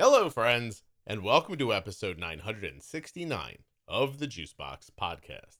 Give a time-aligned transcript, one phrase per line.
[0.00, 3.58] Hello, friends, and welcome to episode 969
[3.88, 5.56] of the Juicebox Podcast.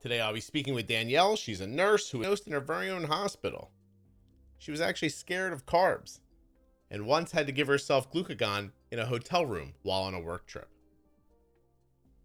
[0.00, 1.36] Today, I'll be speaking with Danielle.
[1.36, 3.70] She's a nurse who hosts in her very own hospital.
[4.58, 6.18] She was actually scared of carbs
[6.90, 10.46] and once had to give herself glucagon in a hotel room while on a work
[10.46, 10.68] trip.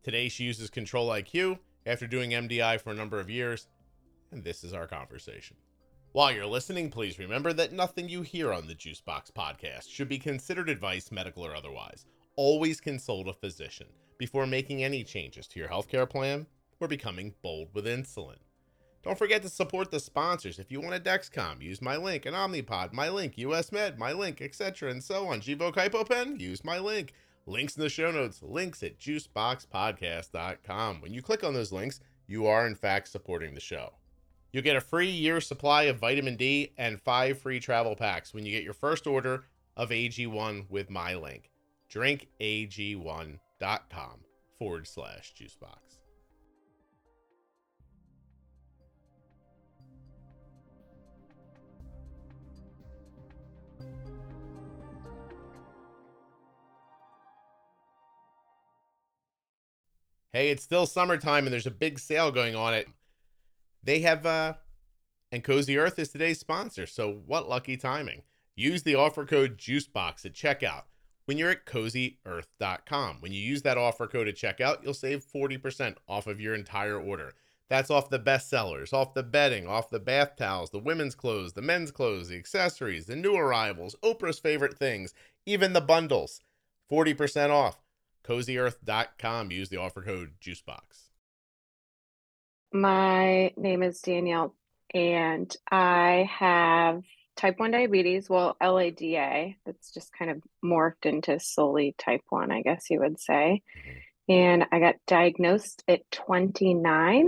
[0.03, 3.69] Today, she uses Control IQ after doing MDI for a number of years,
[4.31, 5.55] and this is our conversation.
[6.11, 10.19] While you're listening, please remember that nothing you hear on the Juicebox podcast should be
[10.19, 12.05] considered advice, medical or otherwise.
[12.35, 16.47] Always consult a physician before making any changes to your healthcare plan
[16.81, 18.39] or becoming bold with insulin.
[19.03, 20.59] Don't forget to support the sponsors.
[20.59, 22.25] If you want a Dexcom, use my link.
[22.25, 23.37] An Omnipod, my link.
[23.37, 24.91] US Med, my link, etc.
[24.91, 25.39] and so on.
[25.41, 27.13] Gvoke HypoPen, use my link.
[27.45, 31.01] Links in the show notes, links at juiceboxpodcast.com.
[31.01, 33.93] When you click on those links, you are in fact supporting the show.
[34.51, 38.45] You'll get a free year supply of vitamin D and five free travel packs when
[38.45, 39.45] you get your first order
[39.77, 41.49] of AG1 with my link.
[41.89, 44.19] drinkag1.com
[44.57, 45.86] forward slash juicebox.
[60.37, 62.87] Hey, it's still summertime and there's a big sale going on it.
[63.81, 64.53] They have uh
[65.31, 68.21] and Cozy Earth is today's sponsor, so what lucky timing.
[68.55, 70.83] Use the offer code JUICEBOX at checkout
[71.25, 73.17] when you're at cozyearth.com.
[73.19, 76.99] When you use that offer code at checkout, you'll save 40% off of your entire
[77.01, 77.33] order.
[77.67, 81.53] That's off the best sellers, off the bedding, off the bath towels, the women's clothes,
[81.53, 85.15] the men's clothes, the accessories, the new arrivals, Oprah's favorite things,
[85.47, 86.41] even the bundles.
[86.91, 87.79] 40% off
[88.27, 89.51] cozyearth.com.
[89.51, 90.79] Use the offer code JUICEBOX.
[92.73, 94.53] My name is Danielle,
[94.93, 97.03] and I have
[97.37, 99.53] type 1 diabetes, well, LADA.
[99.65, 103.61] That's just kind of morphed into solely type 1, I guess you would say.
[103.79, 103.99] Mm-hmm.
[104.29, 107.25] And I got diagnosed at 29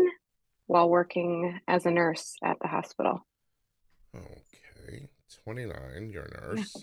[0.68, 3.26] while working as a nurse at the hospital.
[4.14, 5.08] Okay.
[5.46, 6.76] 29, you're a nurse.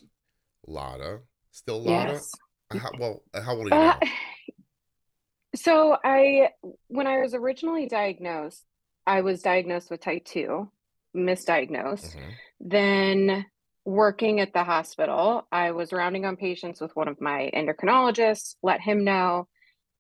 [0.66, 1.20] Lada.
[1.50, 2.12] Still Lada?
[2.14, 2.30] Yes.
[2.70, 3.98] How, well, how old are you uh,
[5.56, 6.50] so I,
[6.88, 8.64] when I was originally diagnosed,
[9.06, 10.70] I was diagnosed with type two,
[11.14, 12.16] misdiagnosed.
[12.16, 12.30] Mm-hmm.
[12.60, 13.46] Then
[13.84, 18.80] working at the hospital, I was rounding on patients with one of my endocrinologists, let
[18.80, 19.46] him know,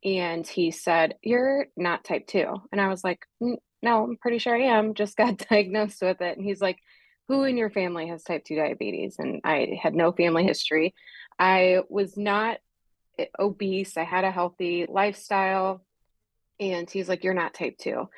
[0.04, 2.62] and he said, You're not type two.
[2.72, 4.94] And I was like, No, I'm pretty sure I am.
[4.94, 6.36] Just got diagnosed with it.
[6.36, 6.78] And he's like,
[7.28, 9.16] Who in your family has type two diabetes?
[9.18, 10.94] And I had no family history.
[11.38, 12.58] I was not
[13.38, 13.96] obese.
[13.96, 15.82] I had a healthy lifestyle.
[16.60, 18.08] And he's like, You're not type two.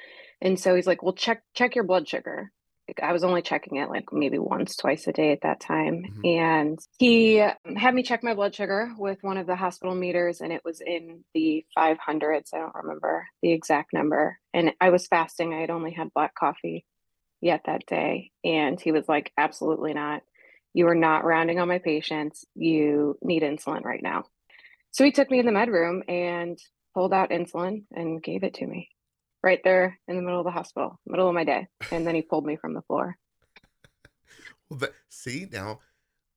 [0.41, 2.53] And so he's like, Well, check check your blood sugar.
[3.03, 6.05] I was only checking it like maybe once, twice a day at that time.
[6.05, 6.21] Mm-hmm.
[6.25, 10.53] And he had me check my blood sugar with one of the hospital meters, and
[10.53, 12.55] it was in the 500s.
[12.55, 14.39] I don't remember the exact number.
[14.55, 15.53] And I was fasting.
[15.53, 16.87] I had only had black coffee
[17.41, 18.31] yet that day.
[18.45, 20.23] And he was like, Absolutely not.
[20.75, 22.45] You are not rounding on my patients.
[22.55, 24.25] You need insulin right now.
[24.91, 26.59] So he took me in the med room and
[26.95, 28.89] pulled out insulin and gave it to me
[29.43, 31.69] right there in the middle of the hospital, middle of my day.
[31.91, 33.17] And then he pulled me from the floor.
[34.71, 35.81] well, that, see, now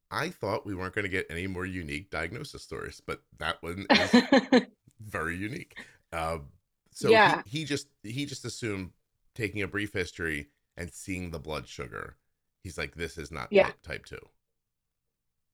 [0.09, 3.85] I thought we weren't going to get any more unique diagnosis stories, but that one
[3.91, 4.63] is
[4.99, 5.77] very unique.
[6.13, 6.47] Um,
[6.91, 7.41] so yeah.
[7.45, 8.91] he, he just he just assumed
[9.33, 12.17] taking a brief history and seeing the blood sugar,
[12.63, 13.67] he's like, this is not yeah.
[13.67, 14.29] type, type two.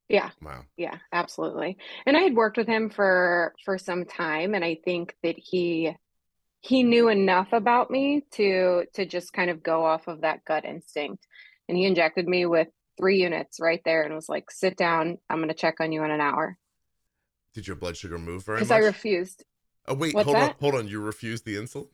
[0.10, 0.30] Yeah.
[0.42, 0.64] Wow.
[0.78, 1.78] Yeah, absolutely.
[2.06, 5.94] And I had worked with him for for some time and I think that he
[6.62, 10.66] he knew enough about me to to just kind of go off of that gut
[10.66, 11.28] instinct.
[11.68, 15.18] And he injected me with 3 units right there and was like, "Sit down.
[15.30, 16.58] I'm going to check on you in an hour."
[17.54, 18.70] Did your blood sugar move very much?
[18.70, 19.44] Cuz I refused.
[19.88, 20.52] Oh wait, What's hold that?
[20.52, 20.56] on.
[20.62, 20.88] Hold on.
[20.88, 21.90] You refused the insulin?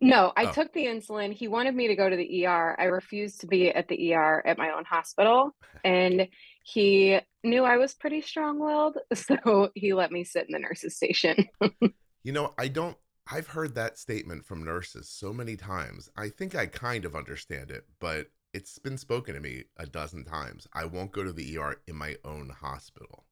[0.00, 0.52] No, I oh.
[0.52, 1.32] took the insulin.
[1.32, 2.76] He wanted me to go to the ER.
[2.78, 5.54] I refused to be at the ER at my own hospital.
[5.84, 6.28] And
[6.62, 8.96] he knew I was pretty strong willed.
[9.14, 11.46] So he let me sit in the nurse's station.
[12.22, 12.96] you know, I don't,
[13.30, 16.08] I've heard that statement from nurses so many times.
[16.16, 20.24] I think I kind of understand it, but it's been spoken to me a dozen
[20.24, 20.66] times.
[20.72, 23.26] I won't go to the ER in my own hospital.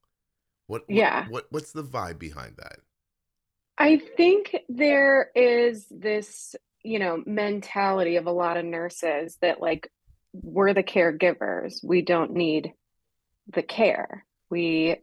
[0.67, 1.26] What, what yeah.
[1.29, 2.81] What, what's the vibe behind that?
[3.78, 9.90] I think there is this, you know, mentality of a lot of nurses that like
[10.32, 11.82] we're the caregivers.
[11.82, 12.72] We don't need
[13.52, 14.24] the care.
[14.50, 14.98] We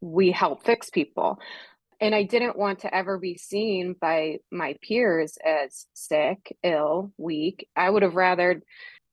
[0.00, 1.38] we help fix people.
[2.00, 7.68] And I didn't want to ever be seen by my peers as sick, ill, weak.
[7.74, 8.62] I would have rather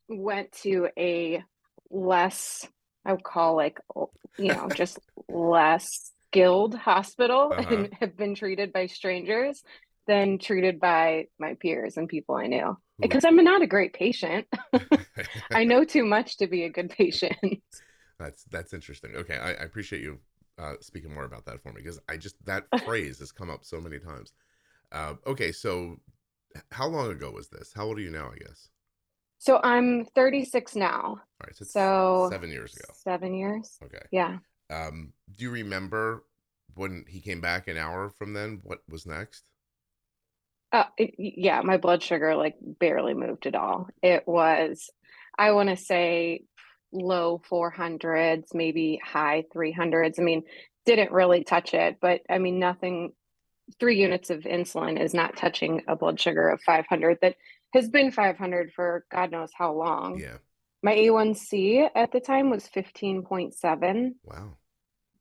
[0.10, 1.42] went to a
[1.90, 2.68] less,
[3.06, 3.80] I would call like,
[4.38, 7.76] you know, just less skilled hospital uh-huh.
[7.76, 9.64] and have been treated by strangers
[10.08, 12.76] than treated by my peers and people I knew.
[13.00, 14.48] Because I'm not a great patient.
[15.52, 17.36] I know too much to be a good patient.
[18.20, 19.16] That's that's interesting.
[19.16, 20.20] Okay, I, I appreciate you
[20.58, 23.66] uh, speaking more about that for me because I just that phrase has come up
[23.66, 24.34] so many times.
[24.92, 25.98] Uh, okay, so
[26.72, 27.72] how long ago was this?
[27.76, 28.30] How old are you now?
[28.32, 28.70] I guess.
[29.40, 31.02] So I'm 36 now.
[31.02, 32.86] All right, so, so seven years ago.
[32.94, 33.78] Seven years.
[33.84, 34.06] Okay.
[34.12, 34.38] Yeah.
[34.74, 36.24] Um, do you remember
[36.76, 38.62] when he came back an hour from then?
[38.64, 39.44] What was next?
[40.72, 43.88] Uh, it, yeah, my blood sugar like barely moved at all.
[44.02, 44.90] It was,
[45.38, 46.46] I want to say,
[46.92, 50.20] low 400s, maybe high 300s.
[50.20, 50.44] I mean,
[50.86, 53.14] didn't really touch it, but I mean, nothing.
[53.80, 57.36] Three units of insulin is not touching a blood sugar of 500 that
[57.74, 60.20] has been 500 for God knows how long.
[60.20, 60.38] Yeah.
[60.84, 64.16] My A1C at the time was 15.7.
[64.26, 64.58] Wow.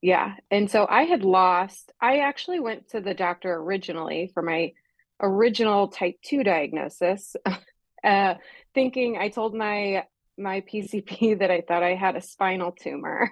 [0.03, 0.35] Yeah.
[0.51, 4.73] And so I had lost, I actually went to the doctor originally for my
[5.21, 7.37] original type 2 diagnosis,
[8.05, 8.35] uh,
[8.75, 10.05] thinking I told my
[10.37, 13.31] my PCP that I thought I had a spinal tumor.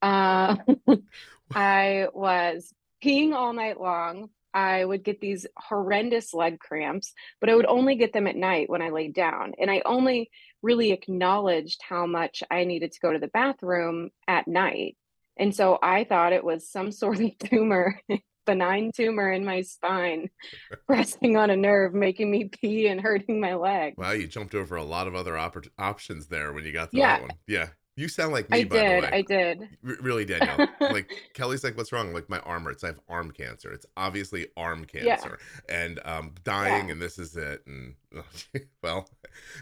[0.00, 0.56] uh,
[1.54, 2.72] I was
[3.02, 7.96] peeing all night long, I would get these horrendous leg cramps, but I would only
[7.96, 9.52] get them at night when I laid down.
[9.58, 10.30] And I only
[10.62, 14.96] really acknowledged how much I needed to go to the bathroom at night.
[15.36, 18.00] And so I thought it was some sort of tumor,
[18.46, 20.30] benign tumor in my spine,
[20.86, 23.94] pressing on a nerve, making me pee and hurting my leg.
[23.96, 26.96] Wow, you jumped over a lot of other op- options there when you got to
[26.96, 27.18] yeah.
[27.18, 27.30] that one.
[27.46, 27.68] Yeah.
[27.94, 29.12] You sound like me, I by did, the way.
[29.12, 29.68] I did.
[29.86, 30.66] R- really, Danielle.
[30.80, 32.14] like Kelly's like, what's wrong?
[32.14, 32.84] Like my arm hurts.
[32.84, 33.70] I have arm cancer.
[33.70, 35.74] It's obviously arm cancer, yeah.
[35.74, 36.92] and um, dying, yeah.
[36.92, 37.62] and this is it.
[37.66, 37.94] And
[38.82, 39.10] well,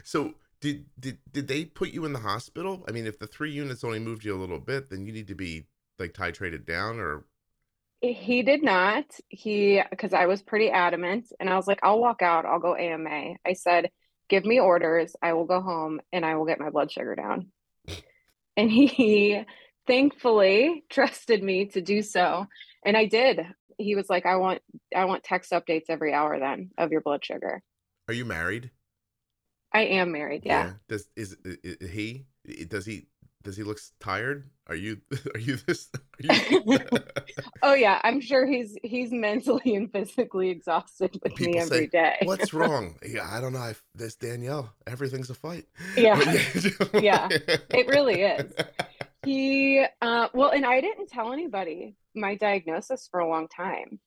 [0.05, 2.85] so did did did they put you in the hospital?
[2.87, 5.27] I mean, if the three units only moved you a little bit, then you need
[5.27, 5.65] to be
[5.99, 7.25] like titrated down, or
[7.99, 9.05] he did not.
[9.27, 12.45] He because I was pretty adamant, and I was like, I'll walk out.
[12.45, 13.35] I'll go AMA.
[13.45, 13.89] I said,
[14.29, 15.17] give me orders.
[15.21, 17.51] I will go home, and I will get my blood sugar down
[18.57, 19.43] and he
[19.87, 22.45] thankfully trusted me to do so.
[22.85, 23.41] And i did.
[23.77, 24.61] He was like i want
[24.95, 27.61] i want text updates every hour then of your blood sugar.
[28.07, 28.71] Are you married?
[29.73, 30.73] I am married yeah, yeah.
[30.87, 32.25] does is, is, he
[32.67, 33.07] does he
[33.43, 34.49] does he look tired?
[34.67, 35.01] Are you
[35.33, 35.89] are you this
[36.29, 36.79] are you...
[37.63, 41.87] oh yeah i'm sure he's he's mentally and physically exhausted with People me every say,
[41.87, 42.17] day.
[42.23, 42.95] what's wrong?
[43.05, 45.65] Yeah i don't know I, this danielle everything's a fight.
[45.97, 46.19] Yeah.
[46.93, 48.53] Yeah it really is.
[49.25, 53.99] He uh well and i didn't tell anybody my diagnosis for a long time.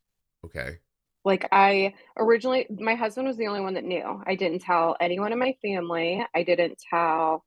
[0.45, 0.79] Okay.
[1.25, 4.23] Like i originally my husband was the only one that knew.
[4.27, 6.25] I didn't tell anyone in my family.
[6.35, 7.45] I didn't tell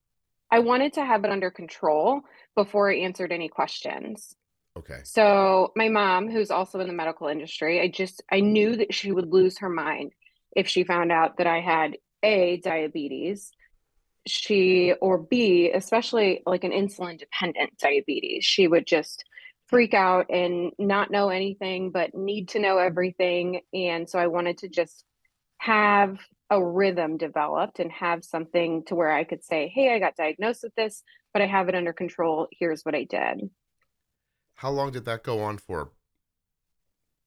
[0.49, 2.21] I wanted to have it under control
[2.55, 4.35] before I answered any questions.
[4.77, 4.99] Okay.
[5.03, 9.11] So my mom, who's also in the medical industry, I just I knew that she
[9.11, 10.13] would lose her mind
[10.55, 13.51] if she found out that I had A diabetes,
[14.27, 18.45] she or B, especially like an insulin dependent diabetes.
[18.45, 19.23] She would just
[19.67, 24.59] freak out and not know anything but need to know everything and so I wanted
[24.59, 25.03] to just
[25.57, 26.17] have
[26.49, 30.63] a rhythm developed and have something to where I could say, hey, I got diagnosed
[30.63, 31.03] with this,
[31.33, 32.47] but I have it under control.
[32.57, 33.49] Here's what I did.
[34.57, 35.91] How long did that go on for?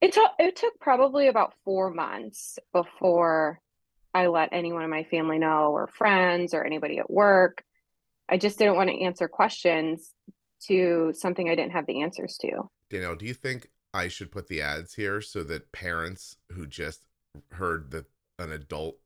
[0.01, 3.61] It took it took probably about four months before
[4.13, 7.63] I let anyone in my family know or friends or anybody at work.
[8.29, 10.13] I just didn't want to answer questions
[10.67, 12.69] to something I didn't have the answers to.
[12.91, 17.07] Danielle, do you think I should put the ads here so that parents who just
[17.53, 18.07] heard that
[18.39, 18.97] an adult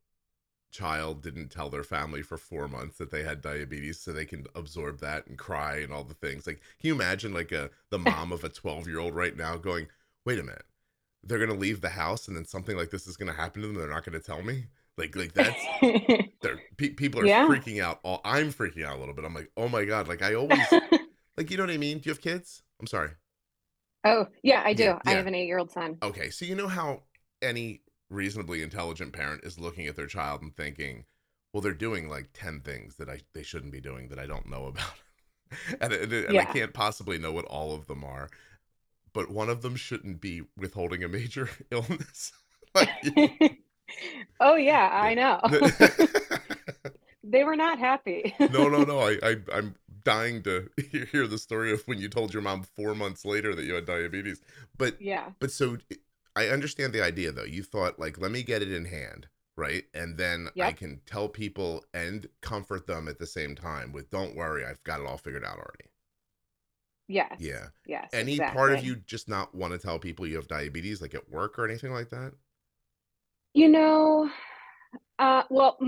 [0.75, 4.45] child didn't tell their family for four months that they had diabetes so they can
[4.57, 6.47] absorb that and cry and all the things.
[6.49, 9.57] Like can you imagine like a the mom of a 12 year old right now
[9.57, 9.87] going
[10.27, 10.65] wait a minute.
[11.23, 13.77] They're gonna leave the house and then something like this is gonna happen to them
[13.77, 14.67] they're not gonna tell me?
[14.99, 15.65] Like like that's
[16.43, 17.47] they're pe- people are yeah.
[17.47, 19.25] freaking out all i'm freaking out a little bit.
[19.25, 20.67] I'm like oh my god like i always
[21.37, 21.99] like you know what i mean?
[21.99, 22.65] Do you have kids?
[22.81, 23.11] I'm sorry.
[24.05, 24.83] Oh yeah i do.
[24.83, 25.13] Yeah, yeah.
[25.13, 25.99] i have an eight year old son.
[26.03, 27.03] Okay so you know how
[27.41, 31.05] any reasonably intelligent parent is looking at their child and thinking,
[31.53, 34.49] well, they're doing like 10 things that I they shouldn't be doing that I don't
[34.49, 34.95] know about.
[35.81, 36.43] and, and, and yeah.
[36.43, 38.29] I can't possibly know what all of them are.
[39.13, 42.33] But one of them shouldn't be withholding a major illness.
[42.75, 43.61] like,
[44.41, 45.41] oh yeah, I know.
[47.23, 48.35] they were not happy.
[48.41, 48.99] no, no, no.
[48.99, 50.69] I, I I'm dying to
[51.13, 53.87] hear the story of when you told your mom four months later that you had
[53.87, 54.41] diabetes.
[54.77, 55.79] But yeah, but so
[56.37, 57.45] I understand the idea though.
[57.45, 59.85] You thought like, let me get it in hand, right?
[59.95, 60.69] And then yep.
[60.69, 64.83] I can tell people and comfort them at the same time with, don't worry, I've
[64.85, 65.91] got it all figured out already.
[67.07, 67.37] Yes.
[67.39, 67.67] Yeah.
[67.87, 68.09] Yes.
[68.13, 68.57] Any exactly.
[68.57, 71.59] part of you just not want to tell people you have diabetes, like at work
[71.59, 72.33] or anything like that?
[73.53, 74.31] You know,
[75.19, 75.79] uh, well,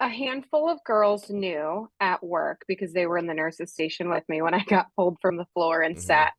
[0.00, 4.24] a handful of girls knew at work because they were in the nurses' station with
[4.28, 6.02] me when I got pulled from the floor and mm-hmm.
[6.02, 6.32] sat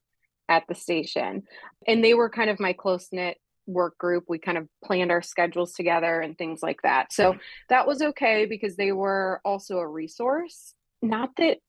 [0.50, 1.44] at the station.
[1.88, 3.38] And they were kind of my close knit
[3.68, 4.26] work group.
[4.28, 7.14] We kind of planned our schedules together and things like that.
[7.14, 7.38] So
[7.70, 10.74] that was okay because they were also a resource.
[11.02, 11.60] Not that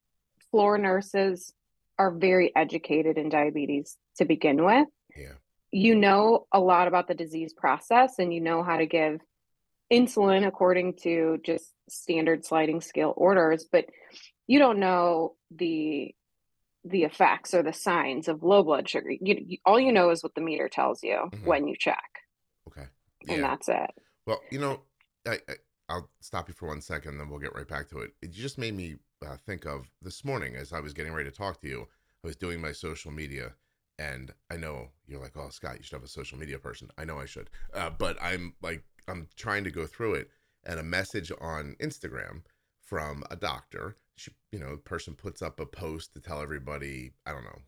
[0.51, 1.53] floor nurses
[1.99, 4.89] are very educated in diabetes to begin with.
[5.15, 5.35] Yeah.
[5.71, 9.21] You know a lot about the disease process and you know how to give
[9.93, 13.87] insulin according to just standard sliding scale orders, but
[14.47, 16.15] you don't know the
[16.85, 19.11] the effects or the signs of low blood sugar.
[19.11, 21.47] You, you all you know is what the meter tells you mm-hmm.
[21.47, 22.21] when you check.
[22.69, 22.87] Okay.
[23.27, 23.35] Yeah.
[23.35, 23.91] And that's it.
[24.27, 24.81] Well, you know,
[25.27, 25.39] I,
[25.89, 28.13] I will stop you for one second, then we'll get right back to it.
[28.23, 28.97] It just made me
[29.27, 31.87] uh, think of this morning as I was getting ready to talk to you.
[32.23, 33.53] I was doing my social media,
[33.99, 37.05] and I know you're like, "Oh, Scott, you should have a social media person." I
[37.05, 40.31] know I should, uh, but I'm like, I'm trying to go through it,
[40.65, 42.43] and a message on Instagram
[42.83, 43.97] from a doctor.
[44.21, 47.61] She, you know, person puts up a post to tell everybody, I don't know,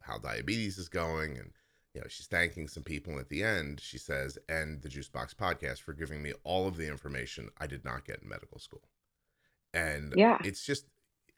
[0.00, 1.52] how diabetes is going, and
[1.94, 3.12] you know, she's thanking some people.
[3.12, 6.76] And at the end, she says, "And the Juicebox podcast for giving me all of
[6.76, 8.82] the information I did not get in medical school."
[9.72, 10.86] And yeah, it's just,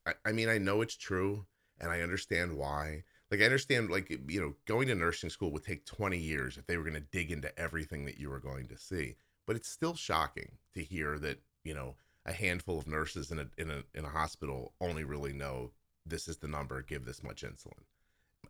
[0.07, 1.45] I, I mean, I know it's true,
[1.79, 3.05] and I understand why.
[3.31, 6.67] Like I understand, like you know, going to nursing school would take 20 years if
[6.67, 9.17] they were going to dig into everything that you were going to see.
[9.47, 13.47] But it's still shocking to hear that you know a handful of nurses in a
[13.59, 15.71] in a in a hospital only really know
[16.07, 17.85] this is the number, give this much insulin,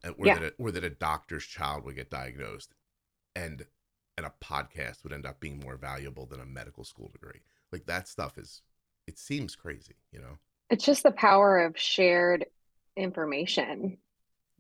[0.05, 0.39] uh, or yeah.
[0.39, 2.75] that a, or that a doctor's child would get diagnosed,
[3.35, 3.67] and
[4.17, 7.41] and a podcast would end up being more valuable than a medical school degree.
[7.71, 8.61] Like that stuff is,
[9.07, 10.39] it seems crazy, you know.
[10.69, 12.47] It's just the power of shared
[12.97, 13.99] information.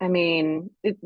[0.01, 0.97] I mean, it,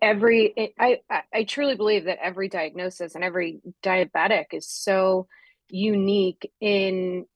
[0.00, 1.00] every it, I
[1.32, 5.26] I truly believe that every diagnosis and every diabetic is so
[5.70, 7.26] unique in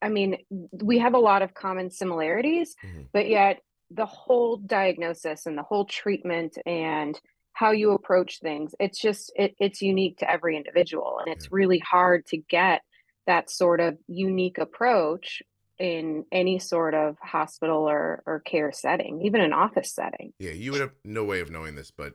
[0.00, 3.02] I mean, we have a lot of common similarities, mm-hmm.
[3.12, 3.60] but yet
[3.90, 7.18] the whole diagnosis and the whole treatment and
[7.52, 11.50] how you approach things, it's just it, it's unique to every individual, and it's yeah.
[11.52, 12.82] really hard to get
[13.26, 15.42] that sort of unique approach
[15.78, 20.32] in any sort of hospital or, or care setting, even an office setting.
[20.38, 22.14] Yeah, you would have no way of knowing this, but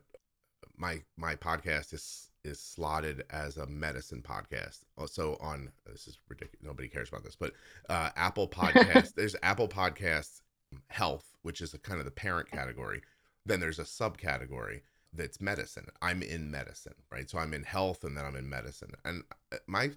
[0.78, 4.80] my my podcast is is slotted as a medicine podcast.
[4.98, 6.66] Also on this is ridiculous.
[6.66, 7.54] Nobody cares about this, but
[7.90, 9.14] uh, Apple Podcast.
[9.16, 10.42] there's Apple Podcasts
[10.88, 13.02] Health, which is a kind of the parent category.
[13.46, 14.82] Then there's a subcategory
[15.14, 15.88] that's medicine.
[16.02, 17.30] I'm in medicine, right?
[17.30, 18.92] So I'm in health, and then I'm in medicine.
[19.06, 19.92] And uh, my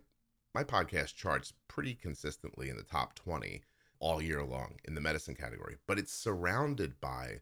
[0.54, 3.62] my podcast charts pretty consistently in the top 20
[4.00, 7.40] all year long in the medicine category, but it's surrounded by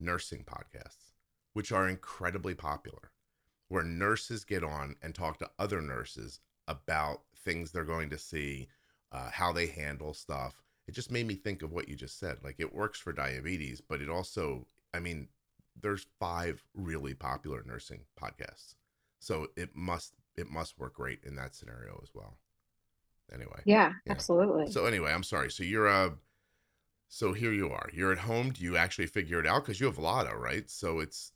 [0.00, 1.12] nursing podcasts,
[1.52, 3.12] which are incredibly popular
[3.70, 8.68] where nurses get on and talk to other nurses about things they're going to see,
[9.12, 10.60] uh, how they handle stuff.
[10.88, 12.38] It just made me think of what you just said.
[12.42, 15.28] Like it works for diabetes, but it also, I mean,
[15.80, 18.74] there's five really popular nursing podcasts,
[19.20, 22.38] so it must it must work great in that scenario as well.
[23.32, 24.12] Anyway, yeah, yeah.
[24.12, 24.68] absolutely.
[24.72, 25.50] So anyway, I'm sorry.
[25.50, 26.10] So you're a uh,
[27.08, 27.88] so here you are.
[27.92, 28.50] You're at home.
[28.50, 30.68] Do you actually figure it out because you have LADA, right?
[30.68, 31.32] So it's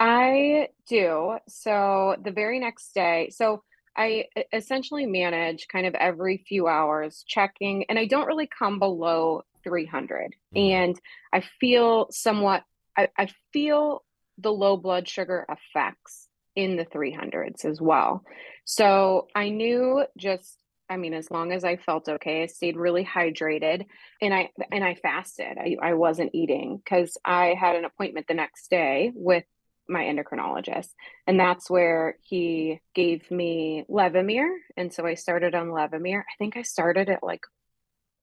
[0.00, 1.36] I do.
[1.46, 3.62] So the very next day, so
[3.96, 9.42] I essentially manage kind of every few hours checking, and I don't really come below
[9.62, 10.34] 300.
[10.56, 10.58] Mm-hmm.
[10.58, 11.00] And
[11.32, 12.64] I feel somewhat,
[12.96, 14.02] I, I feel
[14.38, 18.24] the low blood sugar effects in the 300s as well.
[18.64, 20.56] So I knew just
[20.88, 23.86] I mean, as long as I felt okay, I stayed really hydrated
[24.20, 25.56] and I and I fasted.
[25.56, 29.44] I, I wasn't eating because I had an appointment the next day with
[29.90, 30.88] my endocrinologist.
[31.26, 34.48] And that's where he gave me Levemir.
[34.76, 36.20] And so I started on Levemir.
[36.20, 37.42] I think I started at like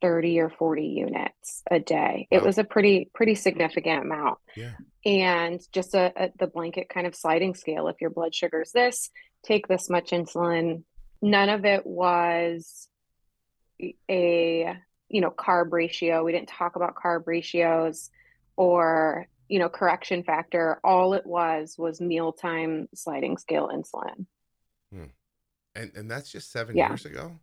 [0.02, 2.28] 30 or 40 units a day.
[2.32, 4.38] It was a pretty, pretty significant amount.
[4.56, 4.74] Yeah.
[5.06, 7.88] And just a, a, the blanket kind of sliding scale.
[7.88, 9.10] If your blood sugar is this,
[9.44, 10.84] take this much insulin.
[11.22, 12.88] None of it was
[14.10, 14.76] a,
[15.10, 16.24] you know, carb ratio.
[16.24, 18.10] We didn't talk about carb ratios
[18.56, 24.26] or you know, correction factor, all it was was mealtime sliding scale insulin.
[24.92, 25.06] Hmm.
[25.76, 26.90] And and that's just seven yeah.
[26.90, 27.40] years ago.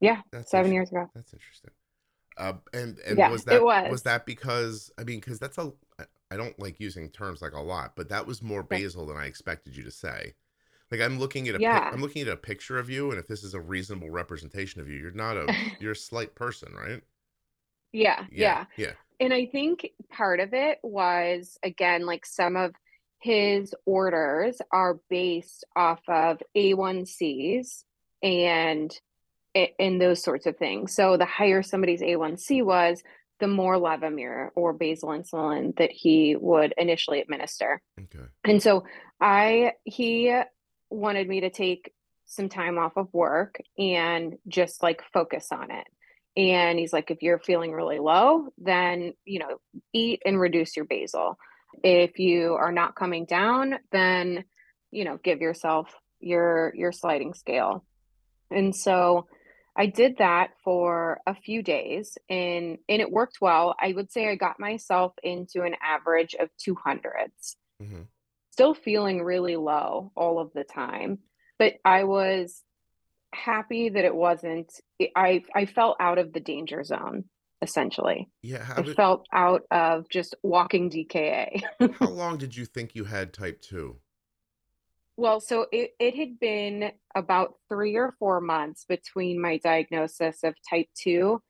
[0.00, 1.08] Yeah, that's seven years ago.
[1.14, 1.70] That's interesting.
[2.36, 4.02] Uh, and and Yeah, was that was.
[4.02, 5.72] that because I mean because that's a
[6.30, 9.26] I don't like using terms like a lot, but that was more basal than I
[9.26, 10.34] expected you to say.
[10.90, 11.88] Like I'm looking at a Yeah.
[11.92, 14.88] I'm looking at a picture of you, and if this is a reasonable representation of
[14.88, 15.46] you, you're not a
[15.80, 17.02] you're a slight person, right?
[17.92, 18.64] Yeah, yeah.
[18.76, 22.74] yeah, And I think part of it was, again, like some of
[23.18, 27.84] his orders are based off of A1Cs
[28.22, 28.98] and
[29.78, 30.92] and those sorts of things.
[30.94, 33.02] So the higher somebody's A1C was,
[33.40, 37.80] the more Levemir or basal insulin that he would initially administer.
[37.98, 38.24] Okay.
[38.44, 38.84] And so
[39.20, 40.36] I he
[40.90, 41.92] wanted me to take
[42.26, 45.86] some time off of work and just like focus on it.
[46.36, 49.58] And he's like, if you're feeling really low, then, you know,
[49.92, 51.38] eat and reduce your basal.
[51.82, 54.44] If you are not coming down, then,
[54.90, 57.84] you know, give yourself your your sliding scale.
[58.50, 59.26] And so
[59.76, 63.74] I did that for a few days and and it worked well.
[63.80, 68.02] I would say I got myself into an average of 200s Mm-hmm.
[68.52, 71.18] still feeling really low all of the time
[71.58, 72.62] but i was
[73.34, 74.72] happy that it wasn't
[75.16, 77.24] i i felt out of the danger zone
[77.62, 78.66] essentially Yeah.
[78.76, 81.62] I did, felt out of just walking dka
[81.98, 83.96] how long did you think you had type two?
[85.16, 90.54] well so it, it had been about three or four months between my diagnosis of
[90.68, 91.40] type 2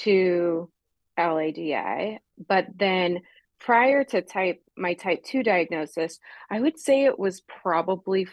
[0.00, 0.70] to
[1.18, 3.20] lada but then
[3.60, 6.18] prior to type my type 2 diagnosis
[6.50, 8.26] i would say it was probably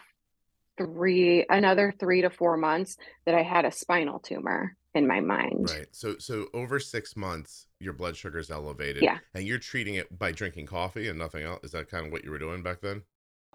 [0.85, 5.69] three another three to four months that i had a spinal tumor in my mind
[5.69, 5.87] Right.
[5.91, 9.03] So so over six months, your blood sugar's elevated.
[9.03, 9.19] Yeah.
[9.33, 11.63] And you're treating it by drinking coffee and nothing else.
[11.63, 13.03] Is that kind of what you were doing back then?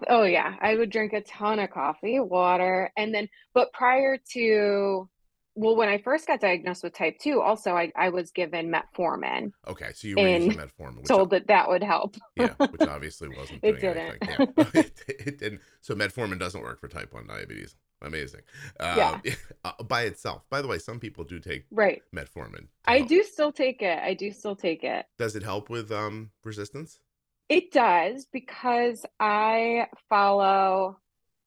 [0.09, 5.09] oh yeah i would drink a ton of coffee water and then but prior to
[5.57, 9.51] well when i first got diagnosed with type 2 also i, I was given metformin
[9.67, 9.91] Okay.
[9.93, 13.59] So you were using metformin, which told that that would help yeah, which obviously wasn't
[13.63, 13.97] It didn't.
[13.97, 14.53] anything.
[14.57, 14.63] Yeah.
[14.81, 15.61] it, it didn't.
[15.81, 17.75] So metformin doesn't work for type one diabetes.
[18.01, 18.41] Amazing.
[18.79, 19.21] Um,
[19.65, 20.43] uh, by itself.
[20.49, 22.67] By the way, some people do take right metformin.
[22.85, 23.09] i help.
[23.09, 26.99] do still take it i do still take it Does it help with um resistance?
[27.49, 30.99] It does because I follow,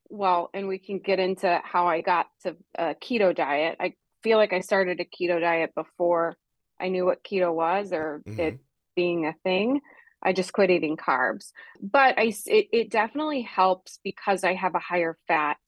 [0.08, 3.76] well, and we can get into how I got to a keto diet.
[3.78, 6.36] I feel like I started a keto diet before
[6.78, 8.38] I knew what keto was or Mhm.
[8.38, 8.60] it
[8.96, 9.80] being a thing.
[10.22, 11.52] I just quit eating carbs.
[11.80, 15.58] But I it, it definitely helps because I have a higher fat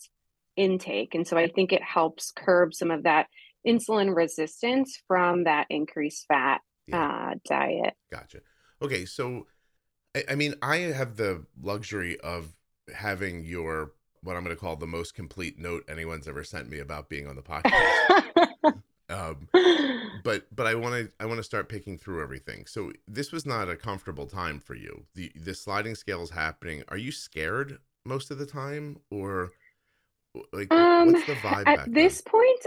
[0.56, 1.14] intake.
[1.14, 3.28] And so I think it helps curb some of that
[3.66, 7.30] insulin resistance from that increased fat Yeah.
[7.30, 7.94] uh, diet.
[8.10, 8.40] Gotcha.
[8.82, 9.46] Okay, so
[10.14, 12.52] I, I mean, I have the luxury of
[12.94, 16.78] having your what I'm going to call the most complete note anyone's ever sent me
[16.78, 18.24] about being on the podcast.
[19.12, 19.48] Um,
[20.24, 22.66] but but I want to I want to start picking through everything.
[22.66, 25.04] So this was not a comfortable time for you.
[25.14, 26.82] The the sliding scale is happening.
[26.88, 29.50] Are you scared most of the time, or
[30.52, 32.66] like Um, what's the vibe at this point,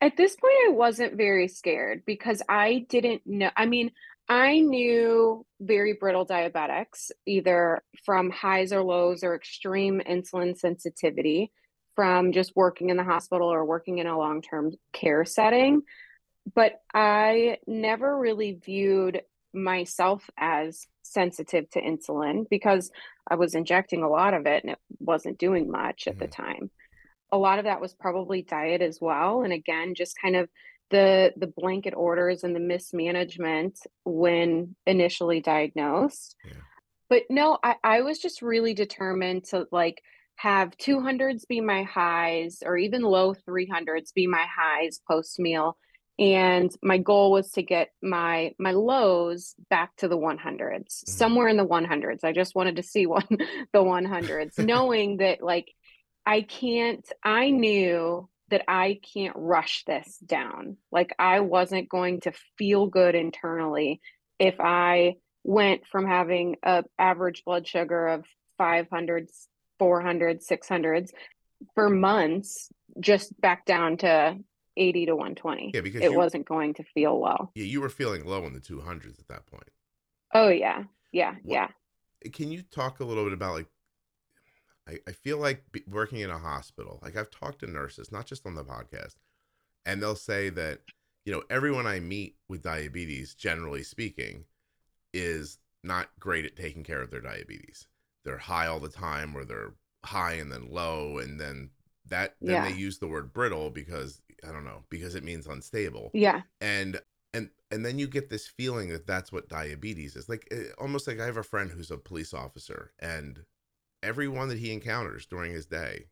[0.00, 3.50] at this point, I wasn't very scared because I didn't know.
[3.56, 3.92] I mean,
[4.28, 11.50] I knew very brittle diabetics, either from highs or lows or extreme insulin sensitivity
[11.98, 15.82] from just working in the hospital or working in a long-term care setting.
[16.54, 22.92] But I never really viewed myself as sensitive to insulin because
[23.28, 26.36] I was injecting a lot of it and it wasn't doing much at the Mhm.
[26.36, 26.70] time.
[27.32, 29.42] A lot of that was probably diet as well.
[29.42, 30.48] And again, just kind of
[30.90, 36.36] the the blanket orders and the mismanagement when initially diagnosed.
[36.44, 36.62] Yeah.
[37.10, 40.00] But no, I, I was just really determined to like
[40.38, 45.76] have 200s be my highs or even low 300s be my highs post meal
[46.18, 51.08] and my goal was to get my my lows back to the 100s mm.
[51.08, 55.72] somewhere in the 100s i just wanted to see one the 100s knowing that like
[56.24, 60.78] i can't i knew that i can't rush this down.
[60.90, 64.00] Like i wasn't going to feel good internally
[64.38, 68.24] if i went from having a average blood sugar of
[68.60, 69.46] 500s
[69.80, 71.10] 400s 600s
[71.74, 72.68] for months
[73.00, 74.36] just back down to
[74.76, 78.24] 80 to 120 Yeah, because it wasn't going to feel well Yeah, you were feeling
[78.24, 79.68] low in the 200s at that point.
[80.34, 81.68] oh yeah yeah What- yeah
[82.32, 83.66] Can you talk a little bit about like?
[84.88, 86.98] I, I feel like working in a hospital.
[87.02, 89.16] Like I've talked to nurses, not just on the podcast,
[89.84, 90.80] and they'll say that
[91.26, 94.44] you know everyone I meet with diabetes, generally speaking,
[95.12, 97.86] is not great at taking care of their diabetes.
[98.28, 99.72] They're high all the time, or they're
[100.04, 101.70] high and then low, and then
[102.08, 102.68] that then Yeah.
[102.70, 106.10] they use the word brittle because I don't know because it means unstable.
[106.12, 106.42] Yeah.
[106.60, 107.00] And
[107.32, 110.28] and and then you get this feeling that that's what diabetes is.
[110.28, 113.44] Like it, eh, almost like i have a friend who's a police officer and
[114.02, 116.04] everyone that he encounters during his day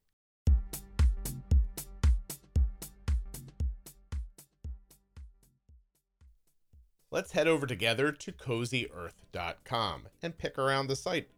[7.10, 11.28] let's head over together to cozyearth.com and pick around the site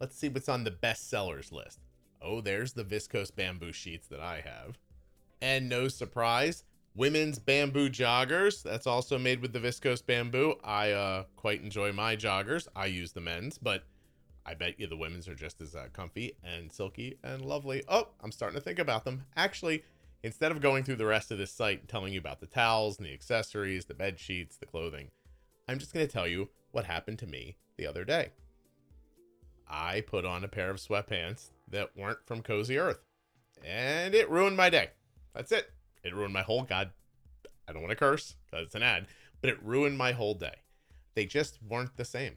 [0.00, 1.80] let's see what's on the best sellers list
[2.22, 4.78] oh there's the viscose bamboo sheets that i have
[5.40, 8.62] and no surprise women's bamboo joggers.
[8.62, 10.56] That's also made with the viscose bamboo.
[10.64, 12.68] I uh, quite enjoy my joggers.
[12.74, 13.84] I use the men's, but
[14.44, 17.82] I bet you the women's are just as uh, comfy and silky and lovely.
[17.88, 19.24] Oh, I'm starting to think about them.
[19.36, 19.84] Actually,
[20.22, 22.98] instead of going through the rest of this site and telling you about the towels
[22.98, 25.08] and the accessories, the bed sheets, the clothing,
[25.68, 28.30] I'm just going to tell you what happened to me the other day.
[29.70, 32.98] I put on a pair of sweatpants that weren't from Cozy Earth,
[33.64, 34.90] and it ruined my day.
[35.32, 35.70] That's it.
[36.02, 36.90] It ruined my whole god.
[37.68, 39.06] I don't want to curse because it's an ad,
[39.40, 40.56] but it ruined my whole day.
[41.14, 42.36] They just weren't the same.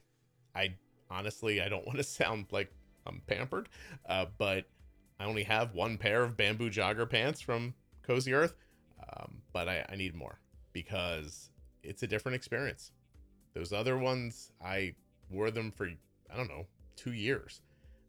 [0.56, 0.76] I
[1.10, 2.72] honestly, I don't want to sound like
[3.08, 3.68] I'm pampered,
[4.08, 4.66] uh, but
[5.20, 8.56] I only have one pair of bamboo jogger pants from Cozy Earth,
[9.10, 10.40] um, but I, I need more
[10.72, 11.50] because
[11.82, 12.92] it's a different experience.
[13.54, 14.96] Those other ones, I
[15.30, 15.88] wore them for,
[16.32, 16.66] I don't know,
[16.96, 17.62] two years.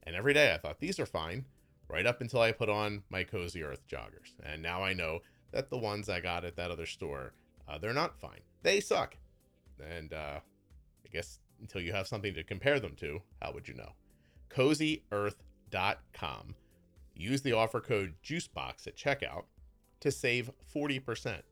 [0.04, 1.44] And every day I thought these are fine,
[1.88, 4.34] right up until I put on my Cozy Earth joggers.
[4.44, 5.20] And now I know
[5.52, 7.32] that the ones I got at that other store,
[7.68, 8.40] uh, they're not fine.
[8.62, 9.16] They suck.
[9.80, 13.74] And uh, I guess until you have something to compare them to, how would you
[13.74, 13.92] know?
[14.50, 16.54] CozyEarth.com.
[17.16, 19.44] Use the offer code JUICEBOX at checkout
[20.00, 21.42] to save 40%.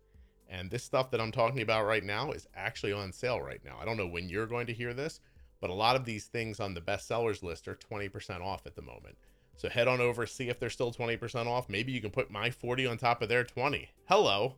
[0.48, 3.78] And this stuff that I'm talking about right now is actually on sale right now.
[3.80, 5.20] I don't know when you're going to hear this,
[5.62, 8.82] but a lot of these things on the bestsellers list are 20% off at the
[8.82, 9.16] moment.
[9.56, 11.68] So head on over, see if they're still 20% off.
[11.68, 13.88] Maybe you can put my 40 on top of their 20.
[14.06, 14.56] Hello.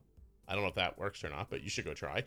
[0.49, 2.25] I don't know if that works or not, but you should go try.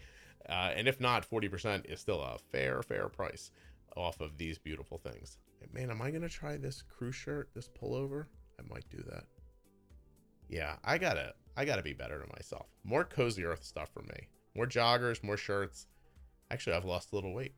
[0.48, 3.50] Uh, and if not, 40% is still a fair, fair price
[3.96, 5.40] off of these beautiful things.
[5.74, 8.26] Man, am I going to try this crew shirt, this pullover?
[8.60, 9.24] I might do that.
[10.50, 12.68] Yeah, I gotta, I gotta be better to myself.
[12.84, 14.30] More cozy earth stuff for me.
[14.56, 15.88] More joggers, more shirts.
[16.52, 17.56] Actually, I've lost a little weight.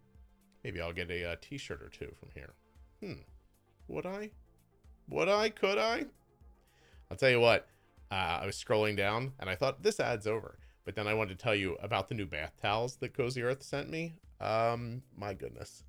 [0.70, 2.54] Maybe I'll get a uh, t-shirt or two from here.
[3.02, 3.22] Hmm.
[3.88, 4.30] Would I?
[5.10, 5.50] Would I?
[5.50, 6.06] Could I?
[7.10, 7.68] I'll tell you what.
[8.12, 11.40] Uh, I was scrolling down and I thought this ad's over, but then I wanted
[11.40, 14.14] to tell you about the new bath towels that Cozy Earth sent me.
[14.40, 15.86] Um, my goodness,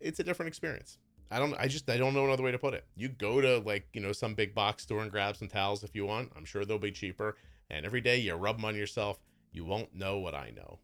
[0.00, 0.98] it's a different experience.
[1.32, 1.54] I don't.
[1.58, 1.90] I just.
[1.90, 2.84] I don't know another way to put it.
[2.94, 5.96] You go to like you know some big box store and grab some towels if
[5.96, 6.30] you want.
[6.36, 7.36] I'm sure they'll be cheaper.
[7.68, 9.18] And every day you rub them on yourself.
[9.50, 10.78] You won't know what I know.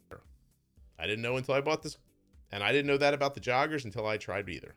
[0.99, 1.97] I didn't know until I bought this,
[2.55, 4.75] and I didn't know that about the joggers until I tried either.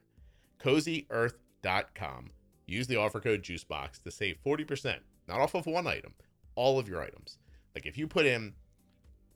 [0.61, 2.31] CozyEarth.com
[2.67, 6.13] Use the offer code JUICEBOX to save 40%, not off of one item,
[6.55, 7.37] all of your items.
[7.73, 8.53] Like if you put in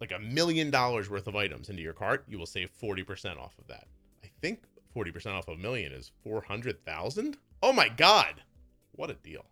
[0.01, 3.57] like a million dollars worth of items into your cart, you will save 40% off
[3.57, 3.87] of that.
[4.23, 4.63] I think
[4.95, 7.37] 40% off of a million is 400,000.
[7.63, 8.43] Oh my God.
[8.91, 9.45] What a deal.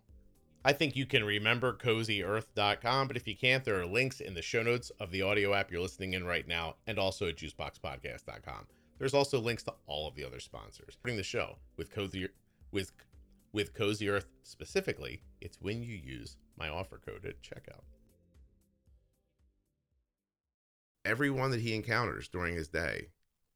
[0.62, 4.42] I think you can remember cozyearth.com, but if you can't, there are links in the
[4.42, 8.66] show notes of the audio app you're listening in right now and also at juiceboxpodcast.com.
[9.00, 10.98] There's also links to all of the other sponsors.
[11.02, 12.28] Bring the show with Cozy
[12.70, 12.92] with
[13.52, 17.80] with Cozy Earth specifically, it's when you use my offer code at checkout.
[21.06, 23.08] Everyone that he encounters during his day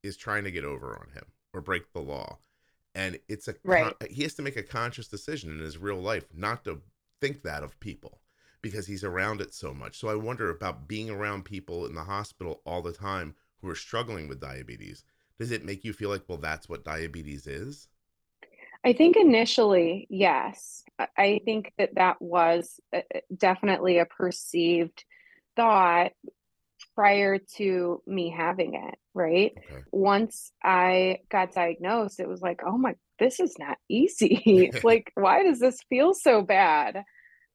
[0.03, 2.39] is trying to get over on him or break the law.
[2.95, 3.93] And it's a right.
[4.09, 6.81] He has to make a conscious decision in his real life not to
[7.21, 8.21] think that of people
[8.63, 9.99] because he's around it so much.
[9.99, 13.75] So I wonder about being around people in the hospital all the time who are
[13.75, 15.05] struggling with diabetes.
[15.39, 17.89] Does it make you feel like, well, that's what diabetes is?
[18.85, 20.83] I think initially, yes.
[21.17, 25.05] I think that that was uh, uh, definitely a perceived
[25.57, 26.13] thought
[26.95, 29.53] prior to me having it, right?
[29.57, 29.83] Okay.
[29.91, 34.71] Once I got diagnosed, it was like, oh my, this is not easy.
[34.85, 37.05] like, why does this feel so bad?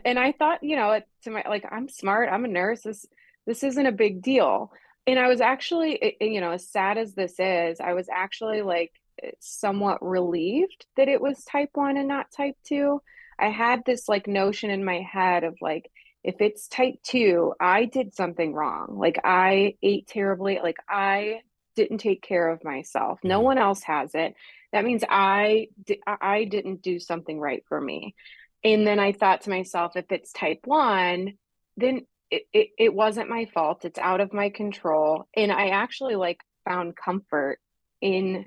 [0.04, 2.82] And I thought, you know, to my like, I'm smart, I'm a nurse.
[2.82, 3.06] This
[3.46, 4.72] this isn't a big deal.
[5.10, 8.92] And I was actually, you know, as sad as this is, I was actually like
[9.40, 13.02] somewhat relieved that it was type 1 and not type 2
[13.38, 15.92] i had this like notion in my head of like
[16.24, 18.98] if it's type 2 i did something wrong.
[18.98, 20.60] Like i ate terribly.
[20.62, 21.42] Like i
[21.76, 23.20] didn't take care of myself.
[23.24, 23.46] No mm-hmm.
[23.46, 24.36] one else has it.
[24.72, 25.68] That means i
[26.06, 28.16] i didn't do something right for me.
[28.64, 31.34] And then i thought to myself if it's type 1
[31.78, 36.16] then it, it, it wasn't my fault it's out of my control and i actually
[36.16, 37.60] like found comfort
[38.02, 38.46] in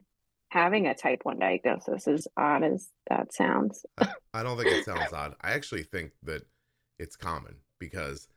[0.48, 3.84] having a type 1 diagnosis as odd as that sounds
[4.34, 6.42] I, don't think it sounds odd i actually think that
[6.98, 8.28] it's common because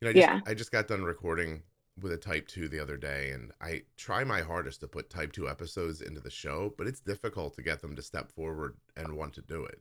[0.00, 0.40] you know I just, yeah.
[0.46, 1.62] I just got done recording
[2.00, 5.32] with a type 2 the other day and I try my hardest to put type
[5.32, 9.16] 2 episodes into the show, but it's difficult to get them to step forward and
[9.16, 9.80] want to do it.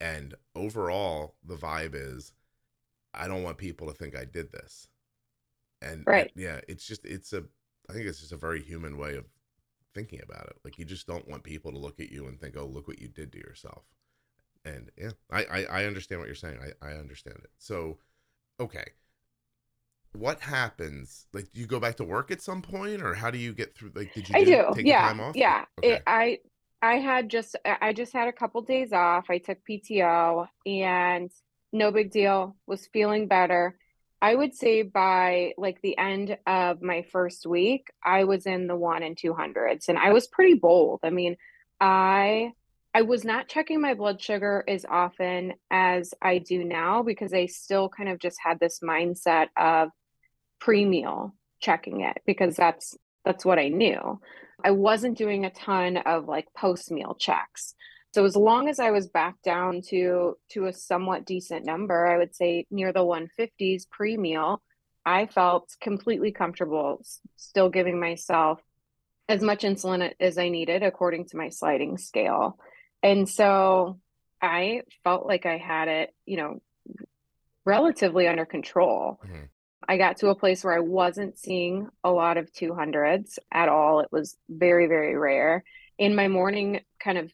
[0.00, 2.32] And overall, the vibe is
[3.14, 4.88] I don't want people to think I did this.
[5.82, 6.30] And right.
[6.36, 7.44] yeah, it's just it's a
[7.88, 9.24] I think it's just a very human way of
[9.94, 10.56] thinking about it.
[10.64, 13.00] Like you just don't want people to look at you and think, "Oh, look what
[13.00, 13.84] you did to yourself."
[14.64, 16.58] And yeah, I I, I understand what you're saying.
[16.82, 17.50] I I understand it.
[17.58, 17.98] So,
[18.60, 18.84] okay,
[20.12, 21.26] what happens?
[21.32, 23.74] Like, do you go back to work at some point, or how do you get
[23.74, 23.92] through?
[23.94, 24.36] Like, did you?
[24.36, 24.66] I do.
[24.74, 25.08] Take yeah.
[25.08, 25.36] time off?
[25.36, 25.64] Yeah.
[25.78, 25.94] Okay.
[25.94, 26.38] It, I
[26.82, 29.30] I had just I just had a couple days off.
[29.30, 31.30] I took PTO and
[31.72, 32.56] no big deal.
[32.66, 33.76] Was feeling better.
[34.22, 38.76] I would say by like the end of my first week, I was in the
[38.76, 41.00] one and two hundreds, and I was pretty bold.
[41.02, 41.36] I mean,
[41.80, 42.52] I
[42.92, 47.46] I was not checking my blood sugar as often as I do now because I
[47.46, 49.90] still kind of just had this mindset of
[50.60, 54.20] pre-meal checking it because that's that's what I knew.
[54.64, 57.74] I wasn't doing a ton of like post-meal checks.
[58.12, 62.18] So as long as I was back down to to a somewhat decent number, I
[62.18, 64.60] would say near the 150s pre-meal,
[65.04, 67.04] I felt completely comfortable
[67.36, 68.60] still giving myself
[69.28, 72.58] as much insulin as I needed according to my sliding scale.
[73.02, 74.00] And so
[74.42, 76.60] I felt like I had it, you know,
[77.64, 79.20] relatively under control.
[79.24, 79.44] Mm-hmm.
[79.88, 84.00] I got to a place where I wasn't seeing a lot of 200s at all.
[84.00, 85.64] It was very, very rare.
[85.98, 87.30] In my morning kind of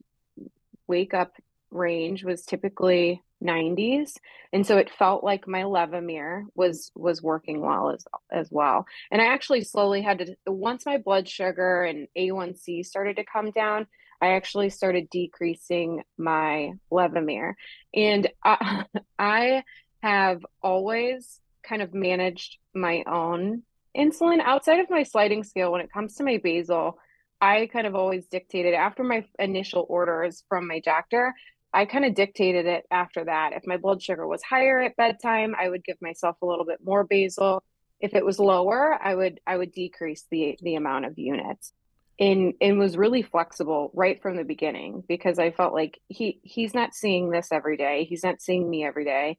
[0.88, 1.32] wake up
[1.70, 4.14] range was typically 90s
[4.52, 8.86] and so it felt like my levemir was was working well as as well.
[9.10, 13.50] And i actually slowly had to once my blood sugar and a1c started to come
[13.50, 13.86] down
[14.22, 17.54] i actually started decreasing my levemir.
[17.94, 18.86] And I,
[19.18, 19.64] I
[20.02, 23.62] have always kind of managed my own
[23.96, 26.98] insulin outside of my sliding scale when it comes to my basal
[27.40, 31.34] I kind of always dictated after my initial orders from my doctor.
[31.72, 33.52] I kind of dictated it after that.
[33.52, 36.78] If my blood sugar was higher at bedtime, I would give myself a little bit
[36.82, 37.62] more basal.
[38.00, 41.72] If it was lower, I would I would decrease the the amount of units.
[42.18, 46.72] And and was really flexible right from the beginning because I felt like he he's
[46.72, 48.06] not seeing this every day.
[48.08, 49.36] He's not seeing me every day.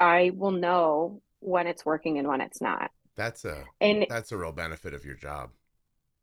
[0.00, 2.90] I will know when it's working and when it's not.
[3.14, 5.50] That's a and that's a real benefit of your job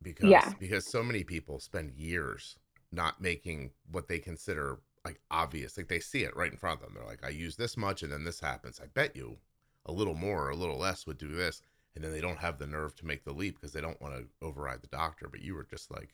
[0.03, 0.53] because yeah.
[0.59, 2.57] because so many people spend years
[2.91, 6.85] not making what they consider like obvious like they see it right in front of
[6.85, 6.95] them.
[6.95, 8.79] They're like i use this much and then this happens.
[8.81, 9.37] I bet you
[9.85, 11.61] a little more or a little less would do this
[11.95, 14.15] and then they don't have the nerve to make the leap because they don't want
[14.15, 15.27] to override the doctor.
[15.29, 16.13] But you were just like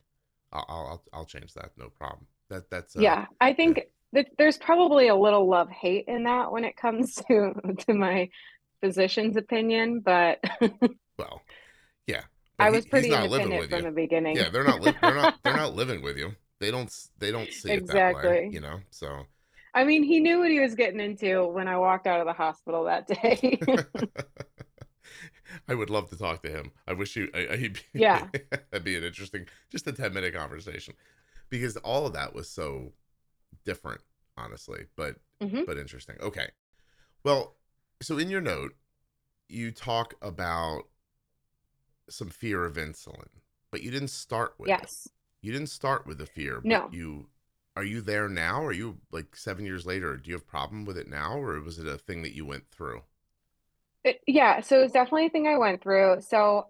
[0.52, 2.28] i'll i'll, I'll change that no problem.
[2.50, 3.26] That that's uh, yeah.
[3.42, 3.82] I think
[4.14, 7.54] that there's probably a little love hate in that when it comes to
[7.88, 8.30] to my
[8.82, 10.42] physician's opinion but
[11.18, 11.42] well
[12.60, 13.86] yeah I was pretty not independent from you.
[13.86, 14.36] the beginning.
[14.36, 14.82] Yeah, they're not.
[14.82, 15.36] Li- they're not.
[15.44, 16.34] They're not living with you.
[16.60, 16.94] They don't.
[17.18, 18.22] They don't see exactly.
[18.22, 18.50] it that way.
[18.52, 18.80] You know.
[18.92, 19.26] So.
[19.74, 22.34] I mean, he knew what he was getting into when I walked out of the
[22.34, 23.60] hospital that day.
[25.68, 26.72] I would love to talk to him.
[26.88, 27.30] I wish you.
[27.34, 28.28] I, I, yeah,
[28.72, 30.96] that'd be an interesting, just a ten minute conversation,
[31.50, 32.94] because all of that was so
[33.66, 34.02] different,
[34.38, 35.62] honestly, but mm-hmm.
[35.66, 36.16] but interesting.
[36.22, 36.50] Okay,
[37.24, 37.56] well,
[38.02, 38.74] so in your note,
[39.48, 40.84] you talk about
[42.10, 43.28] some fear of insulin,
[43.72, 45.08] but you didn't start with yes.
[45.08, 45.12] It.
[45.42, 46.62] You didn't start with the fear.
[46.64, 46.90] No.
[46.92, 47.28] You
[47.76, 48.64] are you there now?
[48.66, 50.18] Are you like seven years later?
[50.18, 52.70] Do you have problem with it now, or was it a thing that you went
[52.72, 53.04] through?
[54.04, 56.22] It, yeah, so it's definitely a thing I went through.
[56.22, 56.68] So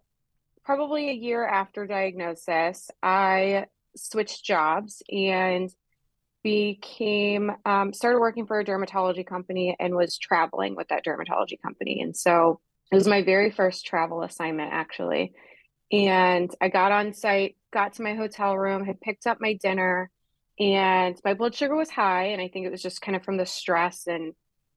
[0.63, 5.73] probably a year after diagnosis, I switched jobs and
[6.43, 12.01] became um, started working for a dermatology company and was traveling with that dermatology company.
[12.01, 12.59] And so
[12.91, 15.33] it was my very first travel assignment, actually.
[15.91, 20.09] And I got on site, got to my hotel room, had picked up my dinner,
[20.59, 22.25] and my blood sugar was high.
[22.25, 24.33] And I think it was just kind of from the stress and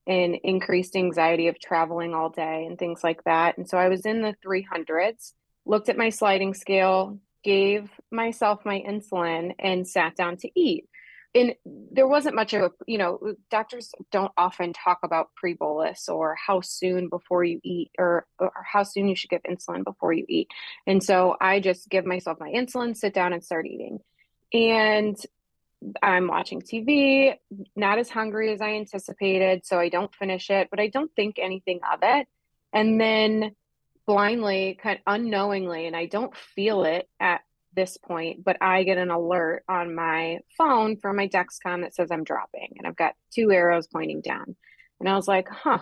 [0.07, 3.57] and increased anxiety of traveling all day and things like that.
[3.57, 5.33] And so I was in the 300s,
[5.65, 10.89] looked at my sliding scale, gave myself my insulin, and sat down to eat
[11.35, 16.37] and there wasn't much of a you know doctors don't often talk about pre-bolus or
[16.47, 20.25] how soon before you eat or, or how soon you should give insulin before you
[20.29, 20.49] eat.
[20.87, 24.01] And so i just give myself my insulin sit down and start eating.
[24.53, 25.17] And
[26.01, 27.35] i'm watching tv
[27.75, 31.39] not as hungry as i anticipated so i don't finish it but i don't think
[31.39, 32.27] anything of it.
[32.75, 33.57] And then
[34.07, 37.41] blindly kind of unknowingly and i don't feel it at
[37.75, 42.11] this point, but I get an alert on my phone from my Dexcom that says
[42.11, 44.57] I'm dropping and I've got two arrows pointing down.
[45.01, 45.79] And I was like, huh,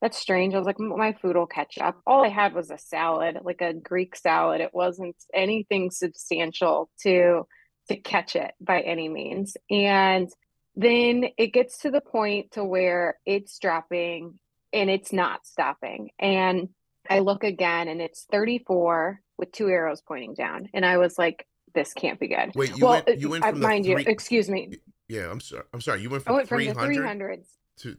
[0.00, 0.54] that's strange.
[0.54, 2.00] I was like, my food will catch up.
[2.06, 4.60] All I had was a salad, like a Greek salad.
[4.60, 7.46] It wasn't anything substantial to
[7.88, 9.56] to catch it by any means.
[9.68, 10.28] And
[10.76, 14.38] then it gets to the point to where it's dropping
[14.72, 16.10] and it's not stopping.
[16.18, 16.68] And
[17.08, 20.68] I look again and it's 34 with two arrows pointing down.
[20.72, 22.52] And I was like, this can't be good.
[22.54, 24.04] Wait, you well, went you went uh, from mind three...
[24.04, 24.74] you, excuse me.
[25.08, 25.64] Yeah, I'm sorry.
[25.74, 26.02] I'm sorry.
[26.02, 27.44] You went from, went from 300
[27.78, 27.98] to, to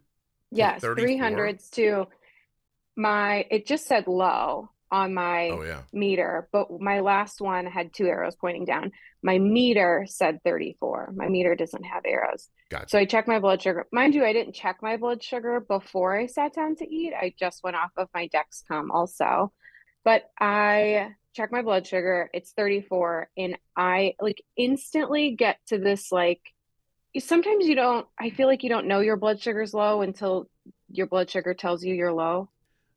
[0.52, 2.08] yes, 300s to
[2.96, 5.82] my it just said low on my oh, yeah.
[5.94, 8.92] meter, but my last one had two arrows pointing down.
[9.24, 11.14] My meter said 34.
[11.16, 12.50] My meter doesn't have arrows.
[12.70, 12.90] Gotcha.
[12.90, 13.88] So I checked my blood sugar.
[13.94, 17.14] Mind you, I didn't check my blood sugar before I sat down to eat.
[17.14, 19.54] I just went off of my Dexcom also.
[20.04, 22.30] But I checked my blood sugar.
[22.34, 26.42] It's 34 and I like instantly get to this like
[27.20, 30.50] sometimes you don't I feel like you don't know your blood sugar's low until
[30.90, 32.50] your blood sugar tells you you're low.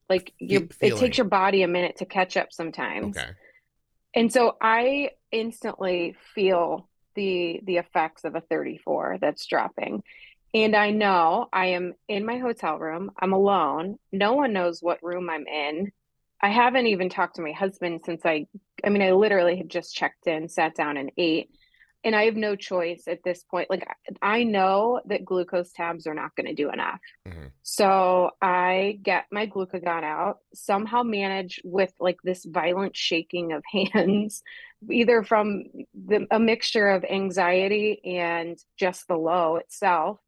[0.09, 3.17] Like you, it takes your body a minute to catch up sometimes.
[3.17, 3.31] Okay.
[4.15, 10.03] And so I instantly feel the the effects of a 34 that's dropping.
[10.53, 13.11] And I know I am in my hotel room.
[13.19, 13.99] I'm alone.
[14.13, 15.91] No one knows what room I'm in.
[16.45, 18.47] I haven't even talked to my husband since I
[18.85, 21.51] I mean I literally had just checked in, sat down and ate
[22.05, 23.71] and I have no choice at this point.
[23.71, 23.89] Like
[24.21, 27.01] I know that glucose tabs are not going to do enough.
[27.27, 27.47] Mm-hmm.
[27.63, 34.43] So I get my glucagon out, somehow manage with like this violent shaking of hands,
[34.91, 40.19] either from the, a mixture of anxiety and just the low itself,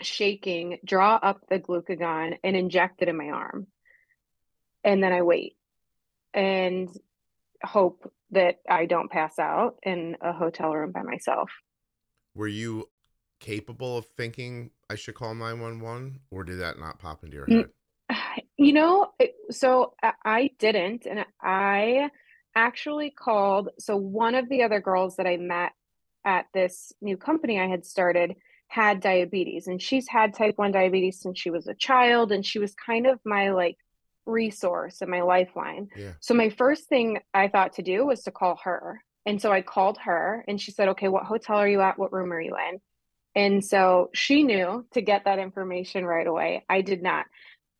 [0.00, 3.68] shaking, draw up the glucagon and inject it in my arm.
[4.84, 5.56] And then I wait
[6.34, 6.88] and
[7.62, 11.50] hope that I don't pass out in a hotel room by myself.
[12.34, 12.88] Were you
[13.40, 17.68] capable of thinking I should call 911 or did that not pop into your head?
[18.58, 19.08] You know,
[19.50, 21.06] so I didn't.
[21.06, 22.10] And I
[22.54, 23.70] actually called.
[23.80, 25.72] So one of the other girls that I met
[26.24, 28.36] at this new company I had started
[28.68, 32.58] had diabetes and she's had type 1 diabetes since she was a child and she
[32.58, 33.76] was kind of my like
[34.26, 35.88] resource and my lifeline.
[35.96, 36.12] Yeah.
[36.20, 39.02] So my first thing I thought to do was to call her.
[39.26, 41.98] And so I called her and she said, "Okay, what hotel are you at?
[41.98, 42.80] What room are you in?"
[43.34, 46.64] And so she knew to get that information right away.
[46.68, 47.26] I did not.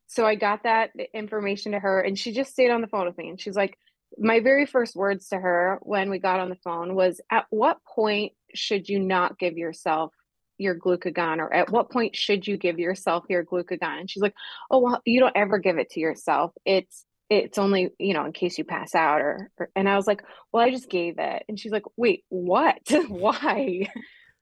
[0.07, 3.17] So I got that information to her and she just stayed on the phone with
[3.17, 3.77] me and she's like
[4.17, 7.83] my very first words to her when we got on the phone was at what
[7.83, 10.13] point should you not give yourself
[10.57, 13.99] your glucagon or at what point should you give yourself your glucagon?
[13.99, 14.35] And she's like
[14.69, 16.51] oh well you don't ever give it to yourself.
[16.65, 20.05] It's it's only you know in case you pass out or, or and i was
[20.05, 21.43] like well i just gave it.
[21.47, 22.79] And she's like wait what?
[23.07, 23.89] Why?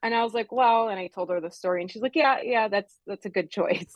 [0.04, 2.40] And i was like well and i told her the story and she's like yeah
[2.44, 3.94] yeah that's that's a good choice.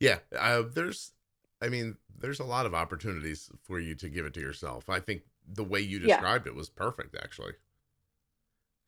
[0.00, 1.12] Yeah uh, there's
[1.60, 4.88] i mean there's a lot of opportunities for you to give it to yourself.
[4.88, 6.52] I think the way you described yeah.
[6.52, 7.52] it was perfect actually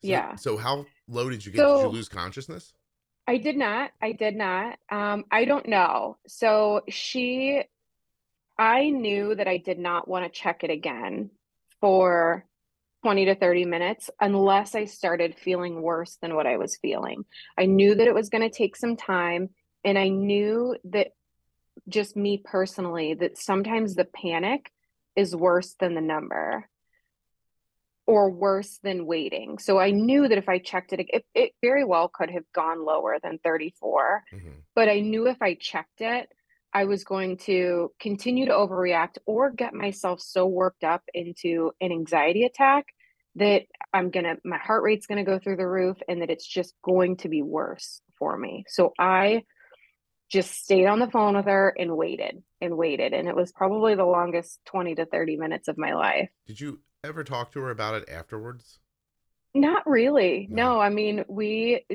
[0.05, 0.35] yeah.
[0.35, 1.59] So how low did you get?
[1.59, 2.73] So, did you lose consciousness?
[3.27, 3.91] I did not.
[4.01, 4.77] I did not.
[4.89, 6.17] Um, I don't know.
[6.27, 7.63] So she,
[8.57, 11.31] I knew that I did not want to check it again
[11.81, 12.45] for
[13.03, 17.25] 20 to 30 minutes unless I started feeling worse than what I was feeling.
[17.57, 19.49] I knew that it was going to take some time.
[19.83, 21.09] And I knew that
[21.87, 24.71] just me personally, that sometimes the panic
[25.15, 26.67] is worse than the number
[28.07, 29.57] or worse than waiting.
[29.57, 32.85] So I knew that if I checked it, it, it very well could have gone
[32.85, 34.23] lower than 34.
[34.33, 34.49] Mm-hmm.
[34.75, 36.29] But I knew if I checked it,
[36.73, 41.91] I was going to continue to overreact or get myself so worked up into an
[41.91, 42.85] anxiety attack
[43.35, 43.63] that
[43.93, 46.47] I'm going to, my heart rate's going to go through the roof and that it's
[46.47, 48.65] just going to be worse for me.
[48.67, 49.43] So I
[50.29, 53.13] just stayed on the phone with her and waited and waited.
[53.13, 56.29] And it was probably the longest 20 to 30 minutes of my life.
[56.47, 58.79] Did you ever talk to her about it afterwards?
[59.53, 60.47] Not really.
[60.49, 61.85] No, no I mean, we,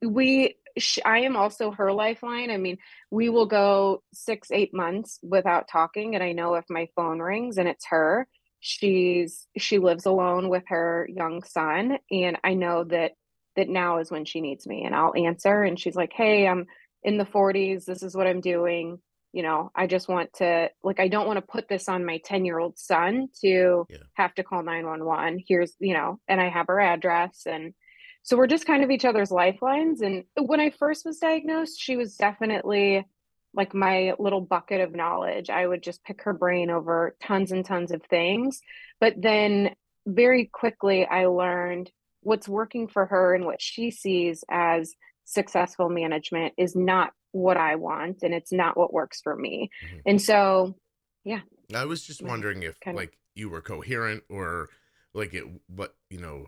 [0.00, 0.56] we,
[1.04, 2.50] I am also her lifeline.
[2.50, 2.78] I mean,
[3.10, 6.14] we will go six, eight months without talking.
[6.14, 8.28] And I know if my phone rings and it's her,
[8.60, 11.98] she's, she lives alone with her young son.
[12.10, 13.12] And I know that,
[13.56, 15.62] that now is when she needs me and I'll answer.
[15.62, 16.66] And she's like, Hey, I'm
[17.02, 17.84] in the 40s.
[17.84, 19.00] This is what I'm doing
[19.36, 22.16] you know i just want to like i don't want to put this on my
[22.24, 23.98] 10 year old son to yeah.
[24.14, 27.74] have to call 911 here's you know and i have her address and
[28.22, 31.96] so we're just kind of each other's lifelines and when i first was diagnosed she
[31.96, 33.04] was definitely
[33.52, 37.66] like my little bucket of knowledge i would just pick her brain over tons and
[37.66, 38.62] tons of things
[39.00, 39.74] but then
[40.06, 41.90] very quickly i learned
[42.22, 44.94] what's working for her and what she sees as
[45.26, 49.70] successful management is not what I want and it's not what works for me.
[49.84, 49.98] Mm-hmm.
[50.06, 50.76] And so,
[51.24, 51.40] yeah.
[51.74, 54.68] I was just wondering if kind of, like you were coherent or
[55.14, 56.46] like it what, you know,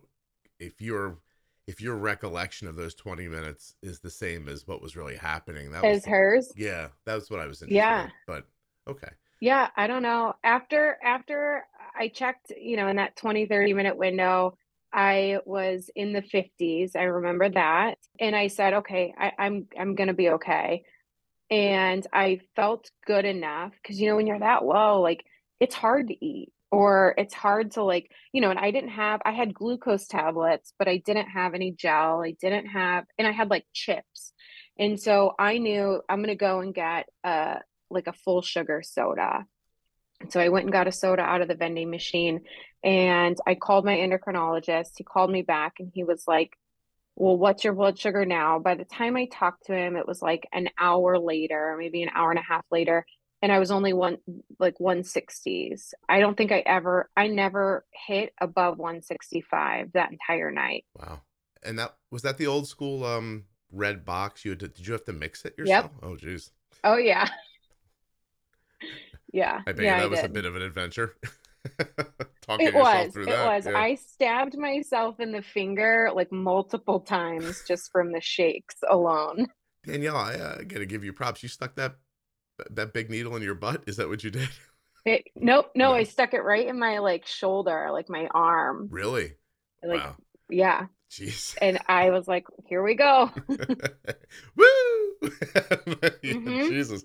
[0.59, 1.18] if your
[1.66, 5.70] if your recollection of those 20 minutes is the same as what was really happening.
[5.70, 6.53] That as was hers?
[6.57, 8.05] Yeah, that was what I was interested yeah.
[8.05, 8.45] In, but
[8.89, 9.11] okay.
[9.41, 10.34] Yeah, I don't know.
[10.43, 11.64] After after
[11.97, 14.57] I checked, you know, in that 20 30 minute window,
[14.93, 16.97] I was in the 50s.
[16.97, 17.99] I remember that.
[18.18, 20.84] And I said, okay, I, I'm I'm gonna be okay.
[21.51, 25.24] And I felt good enough because you know, when you're that low, like
[25.61, 29.20] it's hard to eat or it's hard to like, you know, and I didn't have
[29.24, 32.22] I had glucose tablets, but I didn't have any gel.
[32.22, 34.32] I didn't have and I had like chips.
[34.78, 37.61] And so I knew I'm gonna go and get a
[37.91, 39.47] like a full sugar soda.
[40.31, 42.41] So I went and got a soda out of the vending machine
[42.83, 44.93] and I called my endocrinologist.
[44.97, 46.53] He called me back and he was like,
[47.16, 48.59] Well, what's your blood sugar now?
[48.59, 52.11] By the time I talked to him, it was like an hour later, maybe an
[52.14, 53.07] hour and a half later.
[53.41, 54.19] And I was only one
[54.59, 55.95] like 160s.
[56.09, 60.85] I don't think I ever, I never hit above 165 that entire night.
[60.99, 61.21] Wow.
[61.62, 64.93] And that was that the old school um red box you had to, did you
[64.93, 65.91] have to mix it yourself?
[66.03, 66.11] Yep.
[66.11, 66.51] Oh geez.
[66.83, 67.29] Oh yeah.
[69.33, 69.61] Yeah.
[69.66, 70.31] I bet yeah, that I was did.
[70.31, 71.16] a bit of an adventure.
[71.79, 73.16] it was.
[73.16, 73.47] It that.
[73.47, 73.66] was.
[73.66, 73.79] Yeah.
[73.79, 79.47] I stabbed myself in the finger like multiple times just from the shakes alone.
[79.85, 81.43] Danielle, I uh, gotta give you props.
[81.43, 81.97] You stuck that
[82.70, 83.85] that big needle in your butt.
[83.87, 84.49] Is that what you did?
[85.05, 88.89] It, nope, no, no, I stuck it right in my like shoulder, like my arm.
[88.91, 89.35] Really?
[89.83, 90.16] Like, wow.
[90.51, 90.87] yeah.
[91.11, 91.57] Jeez.
[91.62, 93.31] And I was like, here we go.
[93.49, 93.57] Woo!
[95.22, 96.68] mm-hmm.
[96.68, 97.05] Jesus.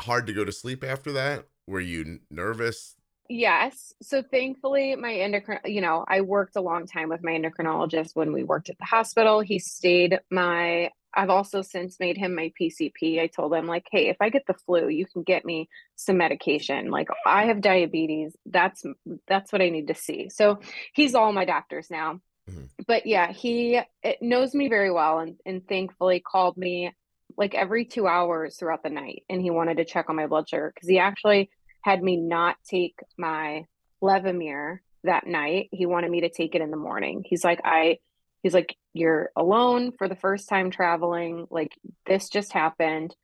[0.00, 1.46] Hard to go to sleep after that?
[1.66, 2.96] Were you nervous?
[3.28, 3.94] Yes.
[4.02, 8.32] So thankfully, my endocrine, you know, I worked a long time with my endocrinologist when
[8.32, 9.40] we worked at the hospital.
[9.40, 13.20] He stayed my, I've also since made him my PCP.
[13.20, 16.18] I told him, like, hey, if I get the flu, you can get me some
[16.18, 16.90] medication.
[16.90, 18.36] Like, I have diabetes.
[18.44, 18.84] That's,
[19.26, 20.28] that's what I need to see.
[20.28, 20.58] So
[20.92, 22.20] he's all my doctors now.
[22.50, 22.64] Mm-hmm.
[22.86, 23.80] But yeah, he
[24.20, 26.92] knows me very well and, and thankfully called me
[27.36, 29.24] like every two hours throughout the night.
[29.28, 31.50] And he wanted to check on my blood sugar because he actually
[31.82, 33.66] had me not take my
[34.02, 35.68] Levemir that night.
[35.72, 37.22] He wanted me to take it in the morning.
[37.24, 37.98] He's like, I,
[38.42, 41.46] he's like, you're alone for the first time traveling.
[41.50, 41.72] Like,
[42.06, 43.14] this just happened.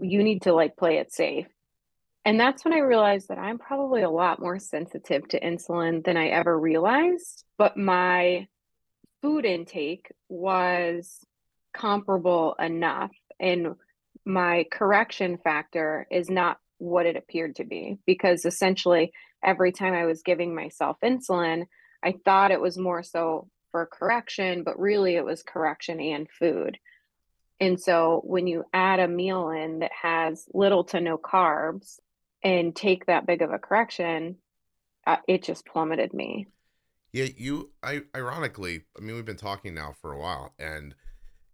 [0.00, 1.46] You need to like play it safe.
[2.24, 6.16] And that's when I realized that I'm probably a lot more sensitive to insulin than
[6.16, 7.44] I ever realized.
[7.58, 8.46] But my
[9.22, 11.18] food intake was
[11.72, 13.10] comparable enough.
[13.42, 13.74] And
[14.24, 19.12] my correction factor is not what it appeared to be because essentially
[19.44, 21.66] every time I was giving myself insulin,
[22.02, 26.78] I thought it was more so for correction, but really it was correction and food.
[27.60, 31.98] And so when you add a meal in that has little to no carbs
[32.42, 34.36] and take that big of a correction,
[35.06, 36.46] uh, it just plummeted me.
[37.12, 40.94] Yeah, you I ironically, I mean we've been talking now for a while and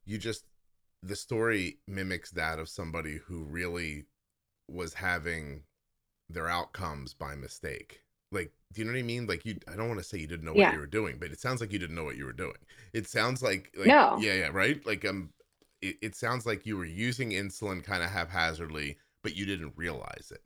[0.05, 0.45] you just
[1.03, 4.07] the story mimics that of somebody who really
[4.69, 5.63] was having
[6.29, 8.03] their outcomes by mistake.
[8.31, 9.27] Like, do you know what I mean?
[9.27, 10.67] Like, you, I don't want to say you didn't know yeah.
[10.67, 12.59] what you were doing, but it sounds like you didn't know what you were doing.
[12.93, 14.19] It sounds like, like no.
[14.21, 14.85] yeah, yeah, right?
[14.87, 15.31] Like, um,
[15.81, 20.31] it, it sounds like you were using insulin kind of haphazardly, but you didn't realize
[20.31, 20.43] it.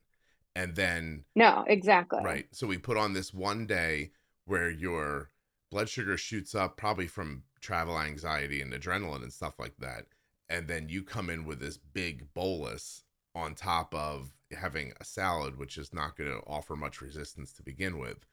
[0.55, 2.23] And then, no, exactly.
[2.23, 2.47] Right.
[2.53, 4.13] So we put on this one day
[4.45, 5.31] where your
[5.71, 10.05] blood sugar shoots up, probably from travel anxiety and adrenaline and stuff like that.
[10.53, 15.59] And then you come in with this big bolus on top of having a salad,
[15.59, 18.27] which is not going to offer much resistance to begin with.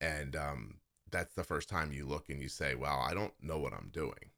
[0.00, 0.76] And um,
[1.10, 3.90] that's the first time you look and you say, "Well, I don't know what I'm
[3.92, 4.30] doing."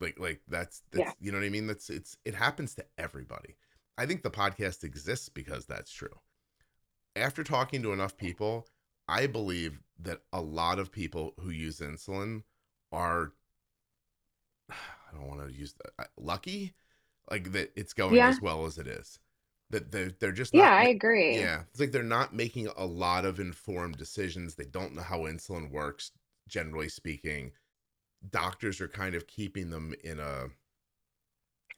[0.00, 1.12] Like, like that's, that's yeah.
[1.20, 1.68] you know what I mean.
[1.68, 3.54] That's it's it happens to everybody.
[3.96, 6.18] I think the podcast exists because that's true.
[7.14, 8.66] After talking to enough people,
[9.06, 12.42] I believe that a lot of people who use insulin
[12.90, 13.32] are
[15.08, 16.74] I don't want to use that, lucky?
[17.30, 18.28] Like that it's going yeah.
[18.28, 19.18] as well as it is.
[19.70, 21.36] That they're, they're just yeah i agree.
[21.36, 24.54] yeah it's like they're not making a lot of informed decisions.
[24.54, 26.12] They don't know how insulin works
[26.48, 27.50] generally speaking.
[28.30, 30.46] Doctors are kind of keeping them in a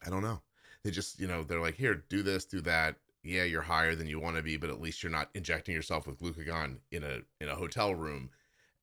[0.04, 0.42] i don't know.
[0.84, 2.96] They just you know they're like here do this do that.
[3.24, 6.06] Yeah you're higher than you want to be but at least you're not injecting yourself
[6.06, 8.28] with glucagon in a in a hotel room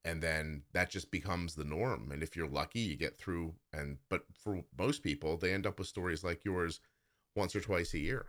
[0.05, 3.97] and then that just becomes the norm and if you're lucky you get through and
[4.09, 6.79] but for most people they end up with stories like yours
[7.35, 8.27] once or twice a year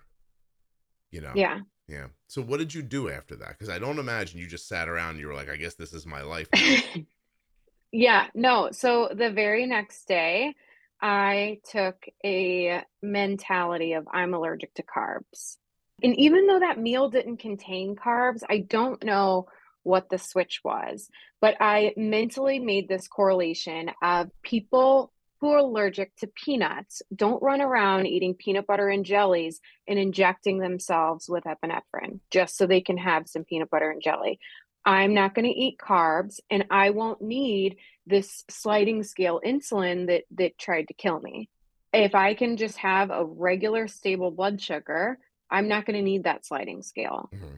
[1.13, 1.33] you know?
[1.37, 1.61] Yeah.
[1.87, 2.07] Yeah.
[2.27, 3.51] So what did you do after that?
[3.51, 5.93] Because i don't imagine you just sat around and you were like i guess this
[5.93, 6.49] is my life
[7.93, 10.53] yeah no so the very next day
[11.01, 15.57] I took a mentality of I'm allergic to carbs.
[16.03, 19.47] And even though that meal didn't contain carbs, I don't know
[19.87, 21.09] what the switch was,
[21.41, 27.61] but I mentally made this correlation of people who are allergic to peanuts don't run
[27.61, 32.99] around eating peanut butter and jellies and injecting themselves with epinephrine just so they can
[32.99, 34.41] have some peanut butter and jelly.
[34.85, 37.77] I'm not going to eat carbs and I won't need
[38.07, 41.49] this sliding scale insulin that that tried to kill me.
[41.93, 45.19] If I can just have a regular stable blood sugar,
[45.51, 47.29] I'm not going to need that sliding scale.
[47.33, 47.55] Mm-hmm.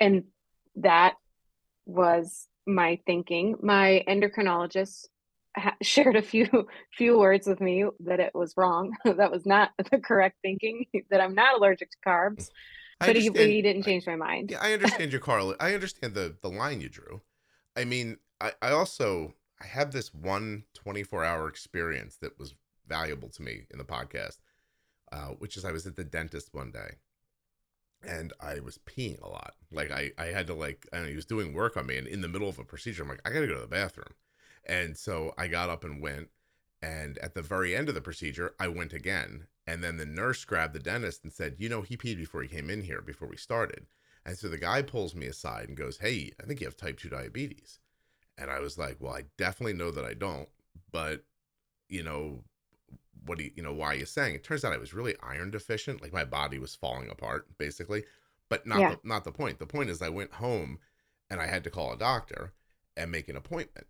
[0.00, 0.24] And
[0.76, 1.14] that
[1.92, 3.56] was my thinking.
[3.62, 5.06] My endocrinologist
[5.56, 8.96] ha- shared a few few words with me that it was wrong.
[9.04, 10.86] that was not the correct thinking.
[11.10, 12.50] that I'm not allergic to carbs.
[13.00, 14.50] but he, he, didn't change my mind.
[14.50, 15.54] Yeah, I understand your Carl.
[15.60, 17.22] I understand the the line you drew.
[17.76, 22.54] I mean, I, I also I had this one 24 hour experience that was
[22.86, 24.38] valuable to me in the podcast,
[25.12, 26.96] uh, which is I was at the dentist one day
[28.04, 29.54] and I was peeing a lot.
[29.70, 32.28] Like I, I had to like, he was doing work on me and in the
[32.28, 34.14] middle of a procedure, I'm like, I gotta go to the bathroom.
[34.64, 36.28] And so I got up and went.
[36.80, 39.46] And at the very end of the procedure, I went again.
[39.66, 42.48] And then the nurse grabbed the dentist and said, You know, he peed before he
[42.48, 43.86] came in here, before we started.
[44.24, 46.98] And so the guy pulls me aside and goes, Hey, I think you have type
[46.98, 47.78] 2 diabetes.
[48.36, 50.48] And I was like, Well, I definitely know that I don't.
[50.90, 51.24] But,
[51.88, 52.42] you know,
[53.26, 54.34] what do you, you know, why are you saying?
[54.34, 56.02] It turns out I was really iron deficient.
[56.02, 58.04] Like my body was falling apart, basically.
[58.48, 58.90] But not, yeah.
[58.90, 59.58] the, not the point.
[59.58, 60.78] The point is, I went home
[61.30, 62.52] and I had to call a doctor
[62.96, 63.86] and make an appointment.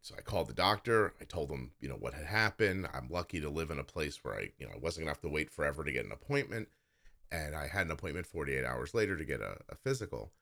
[0.00, 1.12] So I called the doctor.
[1.20, 2.88] I told them, you know, what had happened.
[2.94, 5.20] I'm lucky to live in a place where I, you know, I wasn't gonna have
[5.22, 6.68] to wait forever to get an appointment.
[7.30, 10.32] And I had an appointment 48 hours later to get a, a physical.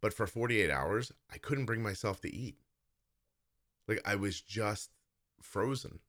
[0.00, 2.56] But for 48 hours, I couldn't bring myself to eat.
[3.86, 4.90] Like I was just
[5.40, 6.00] frozen.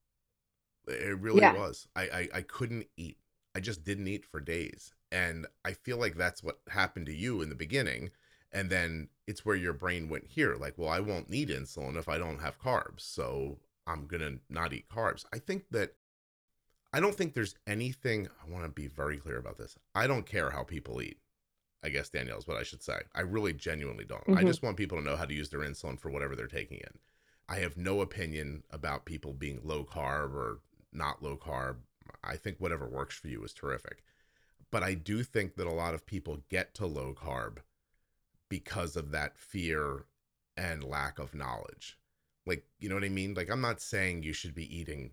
[0.87, 1.53] It really yeah.
[1.53, 1.87] was.
[1.95, 3.17] I, I I couldn't eat.
[3.55, 4.93] I just didn't eat for days.
[5.11, 8.09] And I feel like that's what happened to you in the beginning
[8.53, 12.07] and then it's where your brain went here like well i won't need insulin if
[12.07, 13.57] i don't have carbs so
[13.87, 15.95] i'm gonna not eat carbs i think that
[16.93, 20.25] i don't think there's anything i want to be very clear about this i don't
[20.25, 21.17] care how people eat
[21.83, 24.37] i guess danielle is what i should say i really genuinely don't mm-hmm.
[24.37, 26.77] i just want people to know how to use their insulin for whatever they're taking
[26.77, 26.99] in
[27.49, 30.59] i have no opinion about people being low carb or
[30.93, 31.77] not low carb
[32.23, 34.03] i think whatever works for you is terrific
[34.71, 37.57] but i do think that a lot of people get to low carb
[38.49, 40.05] because of that fear
[40.55, 41.97] and lack of knowledge.
[42.45, 43.33] Like, you know what I mean?
[43.33, 45.11] Like, I'm not saying you should be eating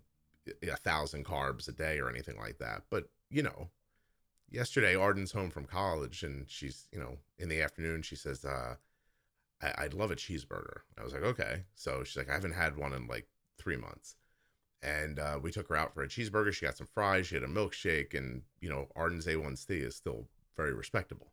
[0.61, 3.69] a thousand carbs a day or anything like that, but you know,
[4.49, 8.75] yesterday Arden's home from college and she's, you know, in the afternoon, she says, uh,
[9.61, 10.81] I- would love a cheeseburger.
[10.99, 11.63] I was like, okay.
[11.75, 13.27] So she's like, I haven't had one in like
[13.57, 14.17] three months.
[14.83, 16.51] And uh, we took her out for a cheeseburger.
[16.53, 17.27] She got some fries.
[17.27, 18.17] She had a milkshake.
[18.17, 20.27] And, you know, Arden's A1C is still
[20.57, 21.31] very respectable.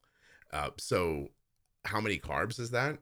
[0.53, 1.29] Uh, so
[1.85, 2.99] how many carbs is that?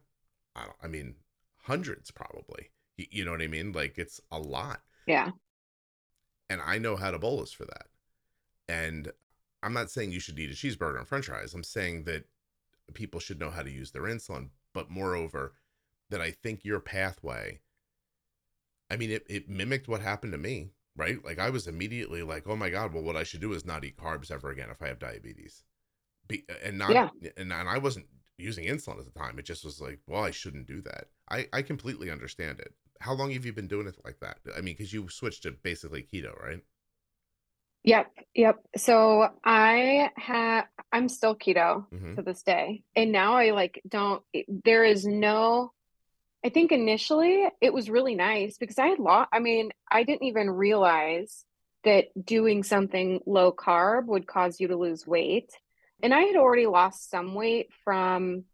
[0.55, 1.17] I don't, I mean,
[1.63, 2.71] hundreds probably.
[2.97, 3.73] You, you know what I mean?
[3.73, 4.81] Like it's a lot.
[5.07, 5.31] Yeah.
[6.49, 7.87] And I know how to bolus for that.
[8.69, 9.13] And
[9.63, 11.55] I'm not saying you should eat a cheeseburger and french fries.
[11.55, 12.25] I'm saying that
[12.95, 15.55] people should know how to use their insulin, but moreover,
[16.11, 17.61] that I think your pathway,
[18.91, 21.25] I mean, it, it mimicked what happened to me, right?
[21.25, 23.85] Like I was immediately like, oh my God, well, what I should do is not
[23.85, 25.65] eat carbs ever again if I have diabetes.
[26.29, 27.09] Be, and not, yeah.
[27.37, 28.07] and, and I wasn't
[28.39, 29.39] using insulin at the time.
[29.39, 31.07] It just was like, well, I shouldn't do that.
[31.31, 32.75] I, I completely understand it.
[33.01, 34.39] How long have you been doing it like that?
[34.57, 36.61] I mean, because you switched to basically keto, right?
[37.87, 38.57] Yep, yep.
[38.77, 42.17] So I have I'm still keto mm-hmm.
[42.17, 42.83] to this day.
[42.97, 44.23] And now I like don't
[44.65, 45.73] there is no
[46.45, 50.25] I think initially it was really nice because I had lost I mean, I didn't
[50.25, 51.45] even realize
[51.85, 55.51] that doing something low carb would cause you to lose weight.
[56.03, 58.45] And I had already lost some weight from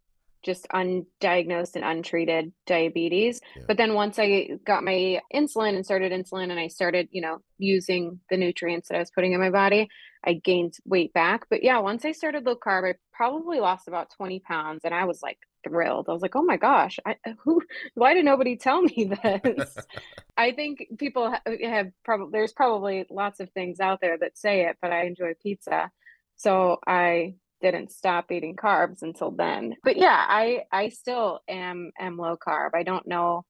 [0.42, 3.40] just undiagnosed and untreated diabetes.
[3.56, 3.62] Yeah.
[3.66, 7.38] But then once I got my insulin and started insulin and I started, you know,
[7.58, 9.88] using the nutrients that I was putting in my body,
[10.24, 11.46] I gained weight back.
[11.48, 15.04] But yeah, once I started low carb, I probably lost about 20 pounds and I
[15.04, 16.08] was like thrilled.
[16.08, 17.62] I was like, "Oh my gosh, I, who
[17.94, 19.76] why did nobody tell me this?"
[20.36, 24.66] I think people have, have probably there's probably lots of things out there that say
[24.66, 25.90] it, but I enjoy pizza.
[26.36, 29.76] So I didn't stop eating carbs until then.
[29.84, 32.70] But yeah, I I still am am low carb.
[32.74, 33.44] I don't know.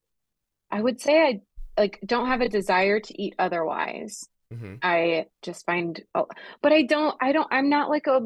[0.70, 1.40] I would say I
[1.78, 4.28] like don't have a desire to eat otherwise.
[4.52, 4.74] Mm-hmm.
[4.82, 6.26] I just find oh,
[6.62, 8.20] but I don't I don't I'm not like a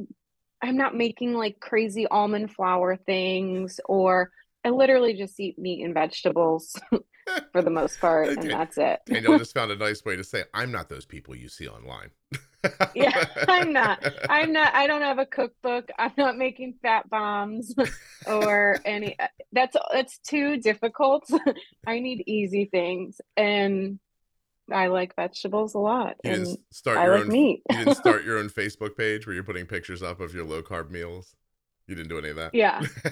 [0.62, 4.30] I'm not making like crazy almond flour things or
[4.66, 6.74] I literally just eat meat and vegetables
[7.52, 8.98] for the most part, and that's it.
[9.06, 12.10] Danielle just found a nice way to say, I'm not those people you see online.
[12.96, 14.04] Yeah, I'm not.
[14.28, 14.74] I'm not.
[14.74, 15.88] I don't have a cookbook.
[16.00, 17.72] I'm not making fat bombs
[18.26, 19.16] or any.
[19.20, 21.30] Uh, that's that's too difficult.
[21.86, 24.00] I need easy things, and
[24.72, 27.62] I like vegetables a lot, You and didn't start I your like own meat.
[27.70, 30.62] you didn't start your own Facebook page where you're putting pictures up of your low
[30.62, 31.34] carb meals.
[31.86, 32.52] You didn't do any of that.
[32.54, 32.80] Yeah,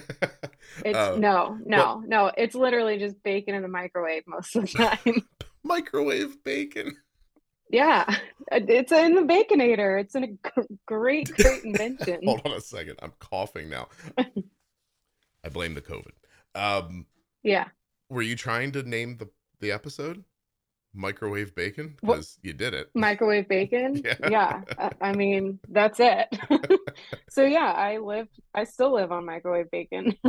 [0.83, 1.15] it's Oh.
[1.17, 2.31] no, no, no.
[2.37, 5.23] It's literally just bacon in the microwave most of the time.
[5.63, 6.97] Microwave bacon.
[7.69, 8.03] yeah,
[8.51, 9.99] it's in the baconator.
[10.01, 10.37] It's a g-
[10.85, 12.19] great, great invention.
[12.25, 12.99] Hold on a second.
[13.01, 13.87] I'm coughing now.
[14.17, 16.11] I blame the COVID.
[16.53, 17.05] Um,
[17.43, 17.67] Yeah.
[18.09, 19.29] were you trying to name the
[19.61, 20.23] the episode
[20.95, 21.95] microwave bacon?
[22.01, 22.89] Because you did it.
[22.95, 24.29] microwave bacon Yeah.
[24.29, 26.27] yeah, I, I mean that's it
[27.29, 30.15] so yeah i live i still live on microwave bacon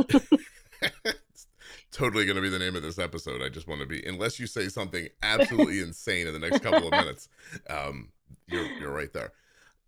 [0.81, 1.47] it's
[1.91, 3.41] totally going to be the name of this episode.
[3.41, 6.87] I just want to be, unless you say something absolutely insane in the next couple
[6.87, 7.29] of minutes,
[7.69, 8.09] um,
[8.47, 9.31] you're you're right there.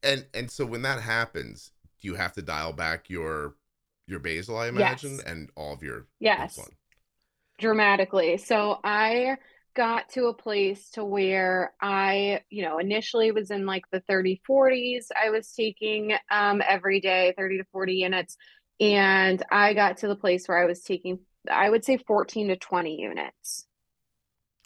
[0.04, 1.72] And and so when that happens,
[2.02, 3.56] do you have to dial back your
[4.08, 4.58] your basal?
[4.58, 5.24] I imagine, Yes.
[5.26, 6.60] and all of your yes
[7.60, 9.36] dramatically so i
[9.76, 14.42] got to a place to where i you know initially was in like the 30
[14.48, 18.38] 40s i was taking um every day 30 to 40 units
[18.80, 22.58] and i got to the place where i was taking i would say 14 to
[22.58, 23.66] 20 units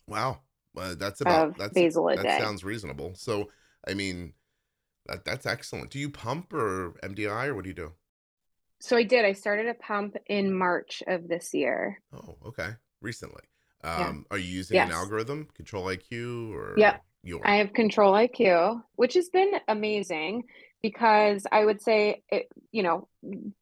[0.08, 0.42] Wow,
[0.74, 2.32] well, that's about that's basal a that day.
[2.32, 3.16] sounds reasonable.
[3.16, 3.50] So,
[3.88, 4.34] I mean,
[5.08, 5.92] that that's excellent.
[5.92, 7.94] Do you pump or MDI or what do you do?
[8.80, 13.44] so i did i started a pump in march of this year Oh, okay, recently.
[13.84, 14.08] Yeah.
[14.08, 16.76] Um, Are you using an algorithm, Control IQ, or.
[17.26, 20.44] Your I have Control IQ, which has been amazing
[20.82, 23.08] because I would say, it, you know,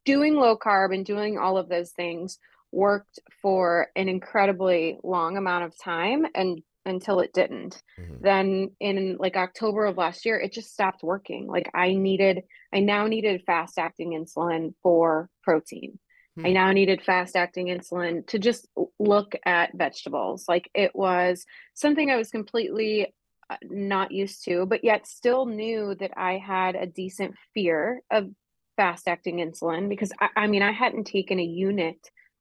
[0.04, 2.38] doing low carb and doing all of those things
[2.72, 7.80] worked for an incredibly long amount of time and until it didn't.
[7.96, 8.20] Mhm.
[8.20, 11.46] Then in like October of last year, it just stopped working.
[11.46, 12.42] Like I needed,
[12.72, 16.00] I now needed fast acting insulin for protein.
[16.38, 16.54] I Hmm.
[16.54, 18.68] now needed fast acting insulin to just
[18.98, 20.46] look at vegetables.
[20.48, 23.14] Like it was something I was completely
[23.50, 28.30] uh, not used to, but yet still knew that I had a decent fear of
[28.76, 31.98] fast acting insulin because I, I mean, I hadn't taken a unit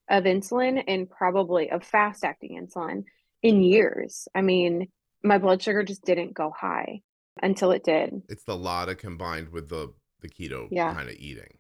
[0.10, 3.04] of insulin and probably of fast acting insulin
[3.44, 4.28] in years.
[4.34, 4.88] I mean,
[5.24, 7.02] my blood sugar just didn't go high
[7.42, 8.22] until it did.
[8.30, 10.94] it's the LADA combined with the the keto Yeah.
[10.94, 11.58] kind of eating,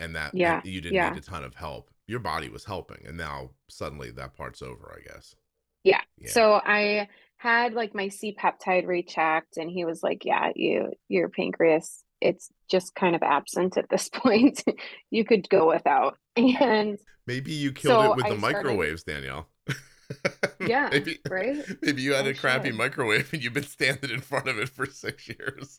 [0.00, 1.10] and that Yeah, you didn't yeah.
[1.10, 1.90] need a ton of help.
[2.08, 4.92] Your body was helping, and now suddenly that part's over.
[4.98, 5.34] I guess.
[5.84, 6.00] Yeah.
[6.18, 6.30] Yeah.
[6.30, 11.28] So I had like my C peptide rechecked and he was like, Yeah, you your
[11.28, 14.62] pancreas, it's just kind of absent at this point.
[15.10, 16.16] You could go without.
[16.36, 19.48] And Maybe you killed So it with I the started- manowaves, Danielle.
[20.60, 21.56] Yeah, maybe, right?
[21.80, 22.76] Maybe you had a crappy should.
[22.76, 25.78] microwave and you've been standing in front of it for six years.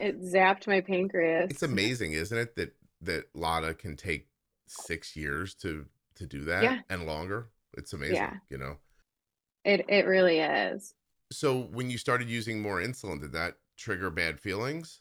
[0.00, 1.50] It zapped my pancreas.
[1.50, 4.28] it's amazing, isn't it, that that LADA can take
[4.66, 5.86] six years to
[6.16, 6.80] to do that Yeah.
[6.90, 7.48] and longer.
[7.76, 8.34] It's amazing, Yeah.
[8.48, 8.76] you know.
[9.64, 10.94] It it really is.
[11.32, 15.00] So when you started using more insulin, did that trigger bad feelings?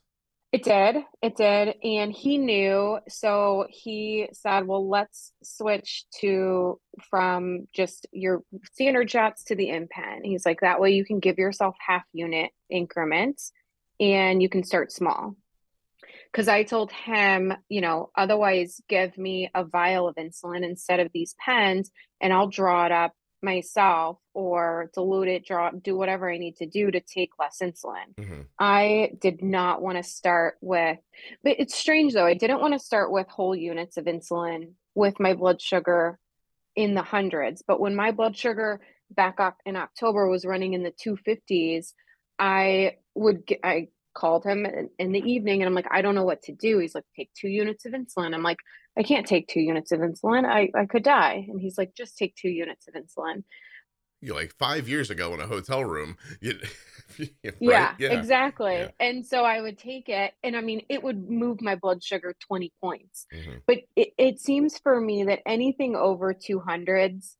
[0.52, 1.04] It did.
[1.22, 1.76] It did.
[1.84, 3.00] And he knew.
[3.08, 8.42] So he said, well, let's switch to from just your
[8.72, 10.22] standard shots to the InPen.
[10.24, 13.52] He's like, that way you can give yourself half unit increments
[14.00, 15.36] and you can start small.
[16.32, 21.12] Because I told him, you know, otherwise give me a vial of insulin instead of
[21.12, 21.92] these pens
[22.22, 26.66] and I'll draw it up myself or dilute it, draw, do whatever I need to
[26.66, 28.14] do to take less insulin.
[28.16, 28.46] Mhm.
[28.60, 31.00] I did not want to start with,
[31.44, 32.26] but it's strange though.
[32.26, 36.20] I didn't want to start with whole units of insulin with my blood sugar
[36.76, 37.62] in the hundreds.
[37.62, 41.94] But when my blood sugar back up in October was running in the 250s,
[42.40, 46.16] I would get, I called him in, in the evening and I'm like, I don't
[46.16, 46.80] know what to do.
[46.80, 48.34] He's like, take two units of insulin.
[48.34, 48.60] I'm like,
[48.98, 50.46] I can't take two units of insulin.
[50.46, 51.46] I, I could die.
[51.48, 53.44] And he's like, just take two units of insulin.
[54.22, 56.18] You like five years ago in a hotel room.
[57.18, 57.96] You, right?
[57.98, 58.74] Yeah, exactly.
[58.74, 58.90] Yeah.
[59.00, 62.36] And so I would take it, and I mean, it would move my blood sugar
[62.48, 63.26] 20 points.
[63.34, 63.62] Mhm.
[63.66, 67.36] But it, it seems for me that anything over 200s,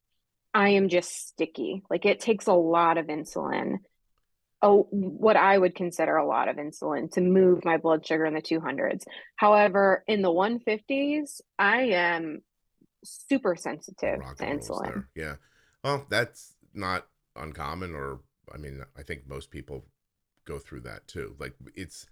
[0.56, 1.84] I am just sticky.
[1.90, 3.78] Like it takes a lot of insulin,
[4.62, 8.34] oh, what I would consider a lot of insulin to move my blood sugar in
[8.34, 9.04] the 200s.
[9.36, 12.42] However, in the 150s, I am
[13.04, 14.84] super sensitive Rock to insulin.
[14.84, 15.10] there.
[15.16, 15.36] Yeah.
[15.84, 18.20] Well, that's not uncommon, or
[18.54, 19.86] I mean, I think most people
[20.46, 21.36] go through that too.
[21.40, 22.06] Like it's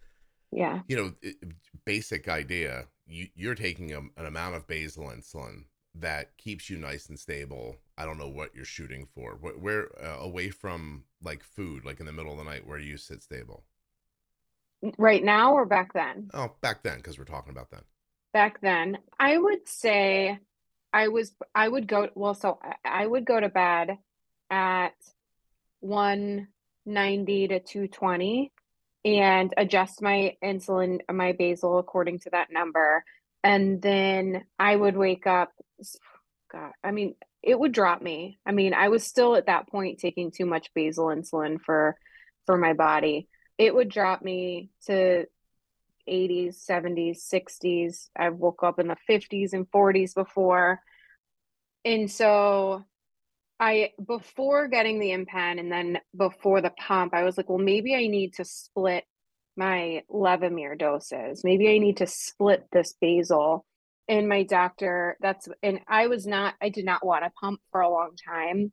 [0.52, 0.82] Yeah.
[0.88, 1.36] you know, it,
[1.86, 2.88] basic idea.
[3.08, 5.66] You, you're taking a, an amount of basal insulin
[6.02, 7.78] that keeps you nice and stable?
[7.98, 9.38] I don't know what you're shooting for.
[9.40, 12.80] Where, where uh, away from like food, like in the middle of the night, where
[12.80, 13.64] you sit stable?
[14.98, 16.30] Right now or back then?
[16.34, 17.82] Oh, back then, because we're talking about then.
[18.34, 20.40] Back then, I would say
[20.94, 23.98] I was I would go well, so I would go to bed
[24.50, 24.94] at
[25.82, 28.52] 190 to 220
[29.06, 33.04] and adjust my insulin, my basal according to that number.
[33.44, 35.52] And then I would wake up.
[36.52, 38.40] God, I mean, it would drop me.
[38.46, 41.96] I mean, I was still at that point taking too much basal insulin for
[42.46, 43.28] for my body.
[43.58, 45.26] It would drop me to
[46.08, 48.10] 80s, 70s, 60s.
[48.18, 50.80] I woke up in the 50s and 40s before.
[51.84, 52.86] And so
[53.60, 57.96] I before getting the InPen and then before the pump, I was like, well, maybe
[57.96, 59.04] I need to split
[59.56, 61.44] my Levemir doses.
[61.44, 63.66] Maybe I need to split this basal.
[64.10, 67.82] And my doctor, that's and I was not, I did not want to pump for
[67.82, 68.72] a long time.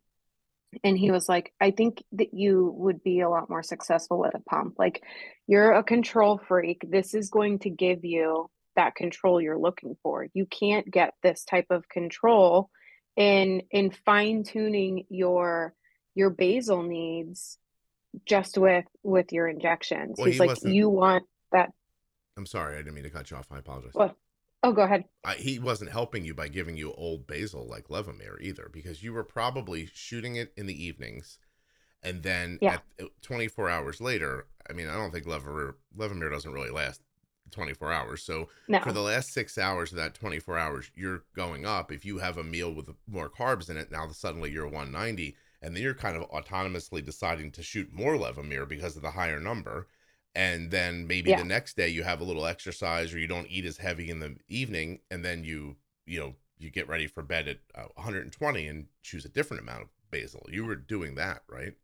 [0.82, 4.34] And he was like, I think that you would be a lot more successful with
[4.34, 4.74] a pump.
[4.78, 5.02] Like,
[5.46, 6.84] you're a control freak.
[6.88, 10.26] This is going to give you that control you're looking for.
[10.34, 12.70] You can't get this type of control
[13.16, 15.74] in in fine tuning your
[16.14, 17.58] your basal needs
[18.26, 20.16] just with with your injections.
[20.18, 21.70] Well, He's he like, you want that.
[22.36, 23.46] I'm sorry, I didn't mean to cut you off.
[23.50, 23.92] I apologize.
[24.64, 25.04] Oh, go ahead.
[25.22, 29.12] I, he wasn't helping you by giving you old basal like Levemir either, because you
[29.12, 31.38] were probably shooting it in the evenings,
[32.02, 32.78] and then yeah.
[32.98, 34.46] at uh, 24 hours later.
[34.68, 37.02] I mean, I don't think Levemir Levemir doesn't really last
[37.50, 38.22] 24 hours.
[38.22, 38.80] So no.
[38.80, 41.92] for the last six hours of that 24 hours, you're going up.
[41.92, 45.76] If you have a meal with more carbs in it, now suddenly you're 190, and
[45.76, 49.88] then you're kind of autonomously deciding to shoot more Levemir because of the higher number.
[50.34, 51.38] And then maybe yeah.
[51.38, 54.18] the next day you have a little exercise or you don't eat as heavy in
[54.18, 55.76] the evening, and then you
[56.06, 59.82] you know you get ready for bed at uh, 120 and choose a different amount
[59.82, 61.74] of basal You were doing that, right?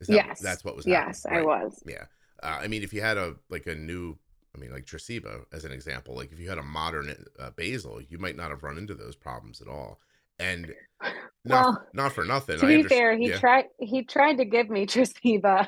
[0.00, 0.86] That, yes, that's what was.
[0.86, 1.26] Yes?
[1.28, 1.82] I was.
[1.84, 2.04] Yeah,
[2.42, 4.16] uh, I mean, if you had a like a new
[4.54, 6.14] I mean, like Tresiba as an example.
[6.14, 9.16] Like if you had a modern uh, basal, you might not have run into those
[9.16, 10.00] problems at all.
[10.38, 10.74] And
[11.44, 12.58] not, well, not for nothing.
[12.58, 13.38] To be fair, he yeah.
[13.38, 13.64] tried.
[13.78, 15.66] He tried to give me Tresiba.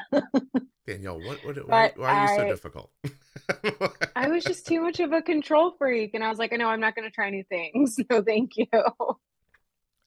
[0.86, 1.38] Danielle, what?
[1.44, 2.90] what why, why, are you I, so difficult?
[4.16, 6.68] I was just too much of a control freak, and I was like, I know
[6.68, 7.96] I'm not going to try new things.
[8.10, 8.66] No, thank you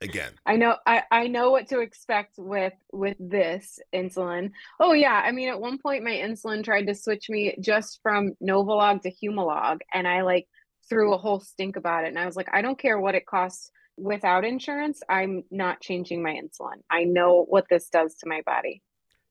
[0.01, 4.51] again i know i i know what to expect with with this insulin
[4.81, 8.33] oh yeah i mean at one point my insulin tried to switch me just from
[8.43, 10.47] novolog to humalog and i like
[10.89, 13.25] threw a whole stink about it and i was like i don't care what it
[13.25, 18.41] costs without insurance i'm not changing my insulin i know what this does to my
[18.45, 18.81] body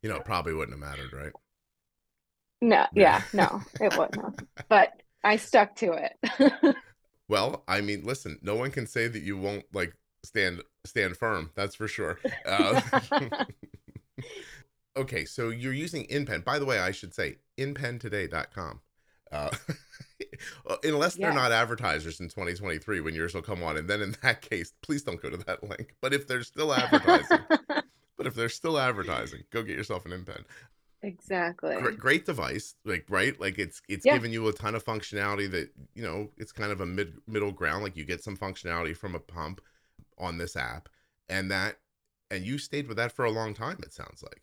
[0.02, 1.32] you know it probably wouldn't have mattered right
[2.60, 6.76] no yeah no it wouldn't but i stuck to it
[7.28, 9.94] well i mean listen no one can say that you won't like
[10.24, 11.50] stand stand firm.
[11.54, 12.18] That's for sure.
[12.44, 12.80] Uh,
[14.96, 16.44] okay, so you're using InPen.
[16.44, 18.80] By the way, I should say inpentoday.com.
[20.68, 24.14] Uh, unless they're not advertisers in 2023 when yours will come on, and then in
[24.22, 25.94] that case, please don't go to that link.
[26.00, 27.38] But if they're still advertising,
[28.16, 30.44] but if they're still advertising, go get yourself an InPen
[31.02, 31.76] Exactly.
[31.76, 34.14] Great, great, device, like right, like it's it's yeah.
[34.14, 37.52] giving you a ton of functionality that you know it's kind of a mid middle
[37.52, 37.84] ground.
[37.84, 39.60] Like you get some functionality from a pump,
[40.18, 40.88] on this app
[41.28, 41.76] and that
[42.30, 44.42] and you stayed with that for a long time it sounds like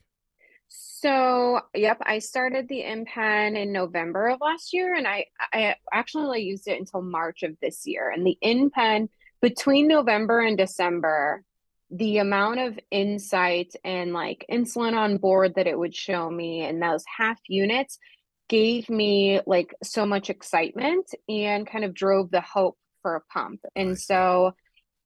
[0.73, 6.43] so yep i started the InPen in november of last year and i i actually
[6.43, 9.09] used it until march of this year and the InPen
[9.41, 11.43] between november and december
[11.89, 16.81] the amount of insight and like insulin on board that it would show me and
[16.81, 17.99] those half units
[18.47, 23.59] gave me like so much excitement and kind of drove the hope for a pump
[23.75, 24.53] and so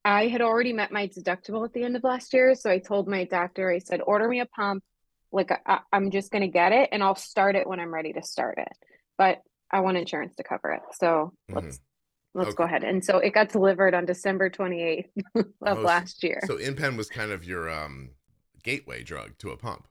[0.08, 2.54] I had already met my deductible at the end of last year.
[2.54, 4.84] So I told my doctor, I said, order me a pump.
[5.36, 8.14] Like I, am just going to get it and I'll start it when I'm ready
[8.14, 8.72] to start it.
[9.18, 10.82] But I want insurance to cover it.
[10.94, 11.56] So mm-hmm.
[11.56, 11.80] let's
[12.34, 12.58] let's okay.
[12.58, 12.84] go ahead.
[12.84, 15.06] And so it got delivered on December 28th
[15.36, 16.42] of oh, last year.
[16.46, 18.10] So InPen was kind of your um,
[18.64, 19.88] gateway drug to a pump.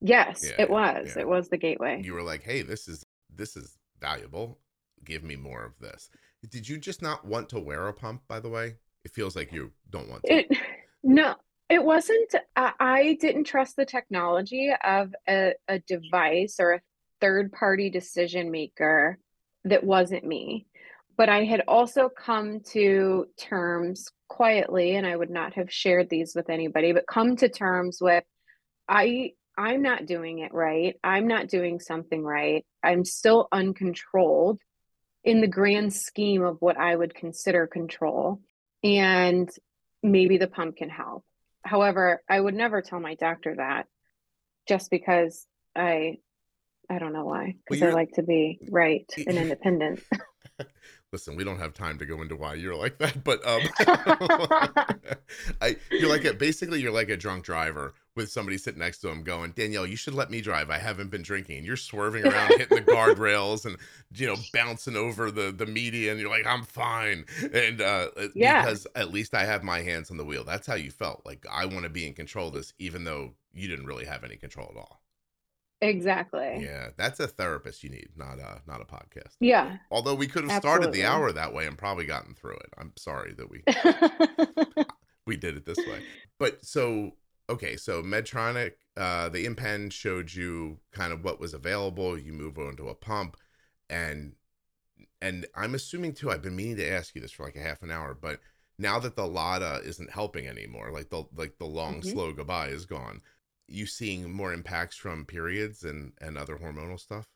[0.00, 1.12] Yes, yeah, it was.
[1.14, 1.22] Yeah.
[1.22, 2.00] It was the gateway.
[2.04, 3.04] You were like, "Hey, this is
[3.34, 4.60] this is valuable.
[5.04, 6.08] Give me more of this."
[6.48, 8.76] Did you just not want to wear a pump, by the way?
[9.08, 10.34] it feels like you don't want to.
[10.34, 10.58] It,
[11.02, 11.34] no,
[11.68, 12.34] it wasn't.
[12.56, 16.80] I, didn't trust the technology of a, a device or a
[17.20, 19.18] third party decision maker
[19.64, 20.66] that wasn't me.
[21.16, 26.34] But I had also come to terms quietly, and I would not have shared these
[26.34, 28.24] with anybody, but come to terms with
[28.88, 30.94] I I'm not doing it right.
[31.02, 32.64] I'm not doing something right.
[32.82, 34.60] I'm still uncontrolled
[35.24, 38.40] in the grand scheme of what I would consider control.
[38.84, 39.50] and
[40.00, 41.24] maybe the pump can help.
[41.62, 43.86] However, I would never tell my doctor that
[44.66, 46.18] just because I
[46.90, 47.56] I don't know why.
[47.66, 50.00] Because well, I like to be right and independent.
[51.12, 53.62] Listen, we don't have time to go into why you're like that, but um,
[55.62, 59.08] I, you're like a, basically you're like a drunk driver with somebody sitting next to
[59.08, 60.70] him going, Danielle, you should let me drive.
[60.70, 61.64] I haven't been drinking.
[61.64, 63.76] You're swerving around, hitting the guardrails, and
[64.14, 66.18] you know bouncing over the the median.
[66.18, 68.62] You're like, I'm fine, and uh, yeah.
[68.62, 70.44] because at least I have my hands on the wheel.
[70.44, 71.22] That's how you felt.
[71.24, 74.24] Like I want to be in control of this, even though you didn't really have
[74.24, 75.00] any control at all.
[75.80, 76.58] Exactly.
[76.60, 79.36] Yeah, that's a therapist you need, not a not a podcast.
[79.38, 79.76] Yeah.
[79.92, 80.82] Although we could have Absolutely.
[80.82, 82.74] started the hour that way and probably gotten through it.
[82.76, 83.62] I'm sorry that we
[85.26, 86.02] we did it this way.
[86.40, 87.12] But so
[87.48, 92.18] okay, so Medtronic, uh, the InPen showed you kind of what was available.
[92.18, 93.36] You move on to a pump,
[93.88, 94.32] and
[95.20, 96.30] and I'm assuming too.
[96.30, 98.40] I've been meaning to ask you this for like a half an hour, but
[98.78, 102.10] now that the LADA isn't helping anymore, like the like the long mm-hmm.
[102.10, 103.20] slow goodbye is gone
[103.68, 107.26] you seeing more impacts from periods and and other hormonal stuff?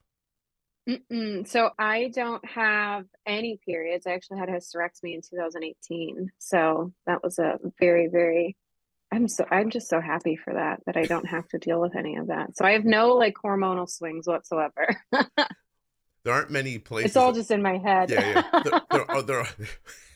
[0.88, 1.46] Mm-mm.
[1.46, 4.06] So I don't have any periods.
[4.06, 6.32] I actually had a hysterectomy in 2018.
[6.38, 8.56] So that was a very, very
[9.12, 11.94] I'm so I'm just so happy for that that I don't have to deal with
[11.94, 12.56] any of that.
[12.56, 14.96] So I have no like hormonal swings whatsoever.
[15.12, 17.10] there aren't many places.
[17.10, 18.10] It's all just in my head.
[18.10, 18.62] Yeah, yeah.
[18.62, 19.48] There, there are, there are...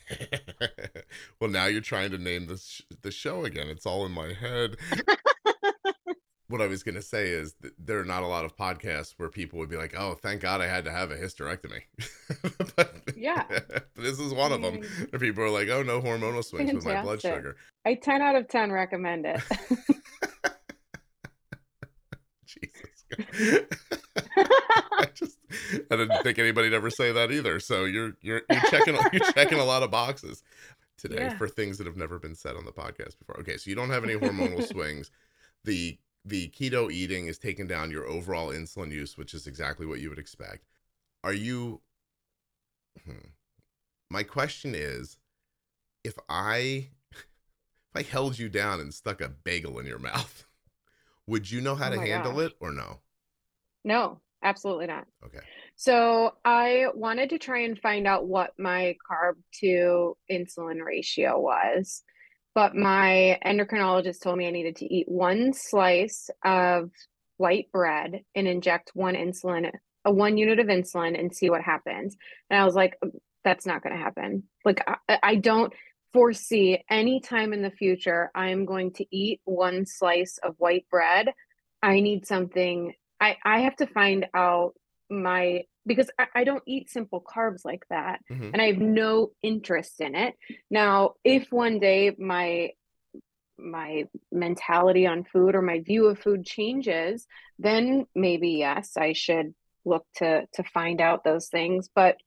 [1.39, 3.67] well, now you're trying to name this the show again.
[3.67, 4.77] It's all in my head
[6.49, 9.13] what I was going to say is that there are not a lot of podcasts
[9.17, 11.81] where people would be like, "Oh, thank God I had to have a hysterectomy."
[12.75, 13.45] but, yeah,
[13.95, 14.81] this is one of them.
[15.09, 16.75] Where people are like, "Oh, no hormonal swings Fantastic.
[16.75, 19.41] with my blood sugar." I ten out of ten recommend it.
[22.45, 23.05] Jesus.
[24.37, 25.37] I just
[25.91, 27.59] I didn't think anybody'd ever say that either.
[27.59, 30.43] So you're you're you're checking you're checking a lot of boxes
[30.97, 31.37] today yeah.
[31.37, 33.37] for things that have never been said on the podcast before.
[33.41, 35.11] Okay, so you don't have any hormonal swings.
[35.65, 35.97] The
[36.27, 40.09] the keto eating is taking down your overall insulin use, which is exactly what you
[40.09, 40.65] would expect.
[41.23, 41.81] Are you?
[43.05, 43.29] Hmm.
[44.09, 45.17] My question is,
[46.03, 50.45] if I if I held you down and stuck a bagel in your mouth,
[51.27, 52.51] would you know how oh to handle gosh.
[52.51, 52.99] it or no?
[53.83, 55.07] No, absolutely not.
[55.25, 55.39] Okay.
[55.75, 62.03] So I wanted to try and find out what my carb to insulin ratio was
[62.57, 66.89] but my endocrinologist told me I needed to eat one slice of
[67.37, 69.69] white bread and inject one insulin,
[70.05, 72.17] a one unit of insulin, and see what happens.
[72.49, 73.11] And I was like, mm,
[73.43, 74.41] that's not going to happen.
[74.65, 75.71] Like, I, I don't
[76.13, 81.31] foresee any time in the future I'm going to eat one slice of white bread.
[81.83, 82.95] I need something.
[83.21, 84.73] I, I have to find out
[85.09, 88.49] my because I, I, don't eat simple carbs like that mm-hmm.
[88.51, 90.35] and I have no interest in it.
[90.69, 92.71] Now, if one day my
[93.57, 97.25] my mentality on food or my view of food changes,
[97.57, 99.53] then maybe yes, I should
[99.85, 101.89] look to to find out those things.
[101.93, 102.17] But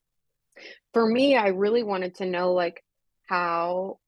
[0.93, 2.83] for me, I really wanted to know like
[3.27, 3.99] how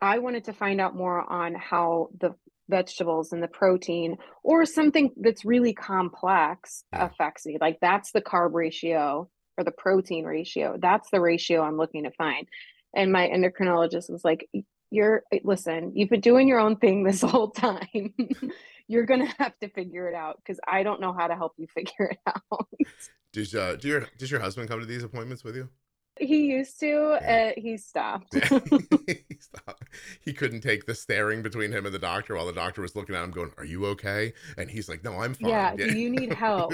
[0.00, 2.34] I wanted to find out more on how the
[2.68, 8.52] vegetables and the protein or something that's really complex affects me like that's the carb
[8.52, 10.76] ratio or the protein ratio.
[10.80, 12.46] That's the ratio i'm looking to find.
[12.94, 14.48] And my endocrinologist was like
[14.90, 18.14] you're listen you've been doing your own thing this whole time.
[18.90, 21.66] You're gonna have to figure it out because i don't know how to help you
[21.74, 22.68] figure it out.
[23.34, 25.68] Does uh do your does your husband come to these appointments with you
[26.20, 27.18] he used to.
[27.20, 27.52] Yeah.
[27.56, 28.34] Uh, he stopped.
[29.06, 29.84] he stopped.
[30.20, 33.14] He couldn't take the staring between him and the doctor while the doctor was looking
[33.14, 35.74] at him, going, "Are you okay?" And he's like, "No, I'm fine." Yeah.
[35.76, 35.86] yeah.
[35.86, 36.72] Do you need help?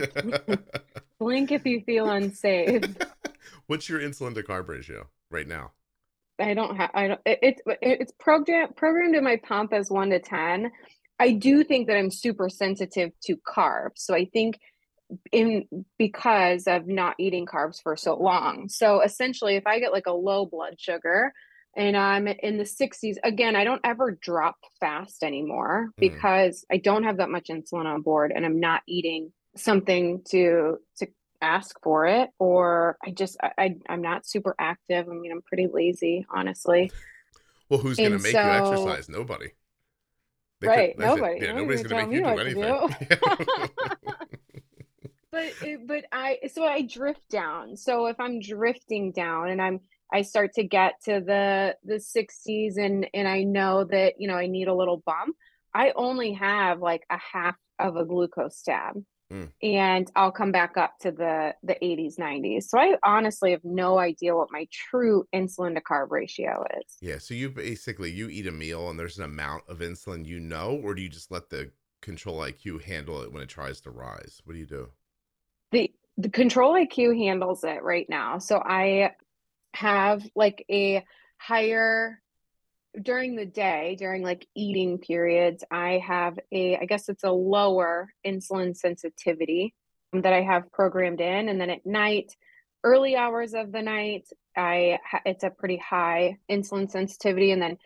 [1.19, 2.85] Blink if you feel unsafe.
[3.67, 5.73] What's your insulin to carb ratio right now?
[6.39, 6.91] I don't have.
[6.95, 7.21] I don't.
[7.25, 10.71] It, it's it's programmed programmed in my pump as one to ten.
[11.19, 14.59] I do think that I'm super sensitive to carbs, so I think
[15.33, 15.67] in
[15.99, 18.69] because of not eating carbs for so long.
[18.69, 21.33] So essentially, if I get like a low blood sugar
[21.77, 26.01] and I'm in the 60s, again, I don't ever drop fast anymore mm.
[26.01, 30.79] because I don't have that much insulin on board and I'm not eating something to
[30.99, 31.07] to
[31.41, 35.09] ask for it or I just I, I am not super active.
[35.09, 36.91] I mean, I'm pretty lazy, honestly.
[37.69, 39.09] Well, who's going to make so, you exercise?
[39.09, 39.53] Nobody.
[40.61, 41.41] They right, could, nobody.
[41.41, 43.69] Yeah, nobody's going to make you do anything.
[45.35, 47.77] but but I so I drift down.
[47.77, 49.81] So if I'm drifting down and I'm
[50.13, 54.37] I start to get to the the 60s and and I know that you know
[54.37, 55.37] I need a little bump,
[55.75, 59.03] I only have like a half of a glucose tab.
[59.33, 59.51] mm.
[59.63, 62.65] and I'll come back up to the the 80s, 90s.
[62.65, 66.97] So I honestly have no idea what my true insulin to carb ratio is.
[67.01, 70.39] Yeah, so you basically you eat a meal and there's an amount of insulin you
[70.39, 71.73] know, or do you just let the
[72.03, 74.41] control IQ handle it when it tries to rise?
[74.45, 74.91] What do you do?
[75.75, 78.39] The the control IQ handles it right now.
[78.39, 79.11] So I
[79.75, 81.05] have like a
[81.39, 82.23] higher
[83.03, 88.09] during the day during like eating periods i have a i guess it's a lower
[88.25, 89.75] insulin sensitivity
[90.13, 92.37] that i have programmed in and then at night
[92.85, 94.97] early hours of the night i
[95.27, 97.77] it's a pretty high insulin sensitivity and then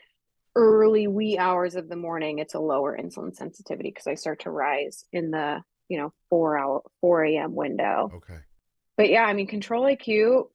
[0.55, 4.51] early wee hours of the morning it's a lower insulin sensitivity because i start to
[4.51, 8.41] rise in the you know 4 hour 4 a.m window okay
[8.97, 10.47] but yeah i mean control iq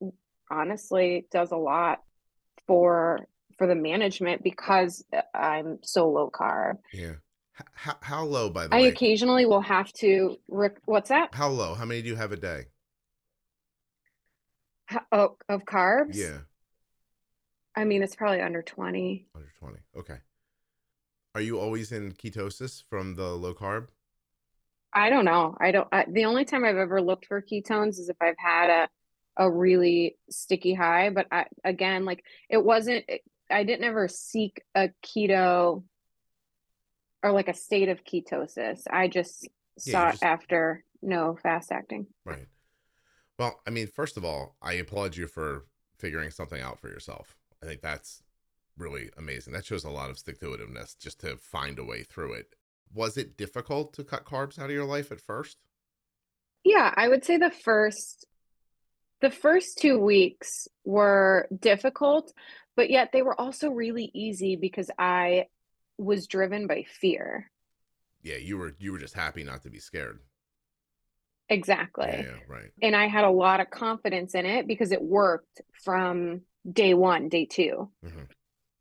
[0.49, 2.01] honestly does a lot
[2.67, 3.27] for
[3.57, 6.77] for the management because uh, I'm so low carb.
[6.91, 7.13] Yeah.
[7.73, 8.85] How, how low, by the I way?
[8.85, 10.37] I occasionally will have to.
[10.47, 11.33] Rec- What's that?
[11.33, 11.75] How low?
[11.75, 12.65] How many do you have a day?
[14.85, 16.15] How, oh, of carbs?
[16.15, 16.39] Yeah.
[17.75, 19.27] I mean, it's probably under 20.
[19.35, 19.77] Under 20.
[19.97, 20.17] Okay.
[21.35, 23.87] Are you always in ketosis from the low carb?
[24.93, 25.55] I don't know.
[25.59, 25.87] I don't.
[25.91, 28.89] I, the only time I've ever looked for ketones is if I've had a
[29.35, 31.09] a really sticky high.
[31.09, 33.05] But I, again, like it wasn't.
[33.07, 35.83] It, I didn't ever seek a keto
[37.21, 38.83] or like a state of ketosis.
[38.89, 39.47] I just
[39.85, 40.23] yeah, sought just...
[40.23, 42.07] after no fast acting.
[42.25, 42.47] Right.
[43.39, 45.65] Well, I mean, first of all, I applaud you for
[45.97, 47.35] figuring something out for yourself.
[47.61, 48.21] I think that's
[48.77, 49.53] really amazing.
[49.53, 52.55] That shows a lot of stick to itiveness just to find a way through it.
[52.93, 55.57] Was it difficult to cut carbs out of your life at first?
[56.63, 58.27] Yeah, I would say the first
[59.21, 62.33] the first 2 weeks were difficult,
[62.75, 65.45] but yet they were also really easy because I
[65.97, 67.49] was driven by fear.
[68.21, 70.19] Yeah, you were you were just happy not to be scared.
[71.49, 72.07] Exactly.
[72.07, 72.71] Yeah, yeah, right.
[72.81, 77.29] And I had a lot of confidence in it because it worked from day 1,
[77.29, 77.89] day 2.
[78.05, 78.19] Mm-hmm.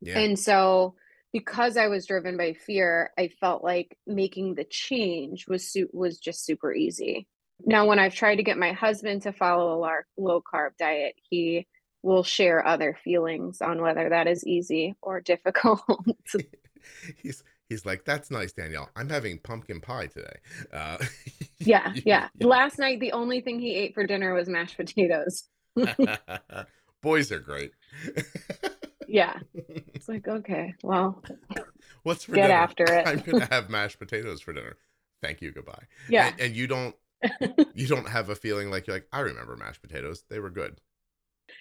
[0.01, 0.19] Yeah.
[0.19, 0.95] And so
[1.33, 6.19] because I was driven by fear, I felt like making the change was su- was
[6.19, 7.27] just super easy.
[7.65, 11.67] Now when I've tried to get my husband to follow a low carb diet, he
[12.03, 15.81] will share other feelings on whether that is easy or difficult.
[17.21, 18.89] he's he's like, "That's nice, Danielle.
[18.95, 20.37] I'm having pumpkin pie today."
[20.71, 20.97] Uh,
[21.59, 22.27] yeah, yeah.
[22.39, 25.45] Last night, the only thing he ate for dinner was mashed potatoes.
[27.01, 27.71] Boys are great.
[29.07, 29.39] yeah,
[30.03, 31.21] it's like okay, well,
[32.03, 32.53] what's for get dinner?
[32.53, 33.07] after it.
[33.07, 34.77] I'm gonna have mashed potatoes for dinner.
[35.21, 35.51] Thank you.
[35.51, 35.83] Goodbye.
[36.09, 36.95] Yeah, and, and you don't
[37.73, 40.23] you don't have a feeling like you're like I remember mashed potatoes.
[40.29, 40.81] They were good.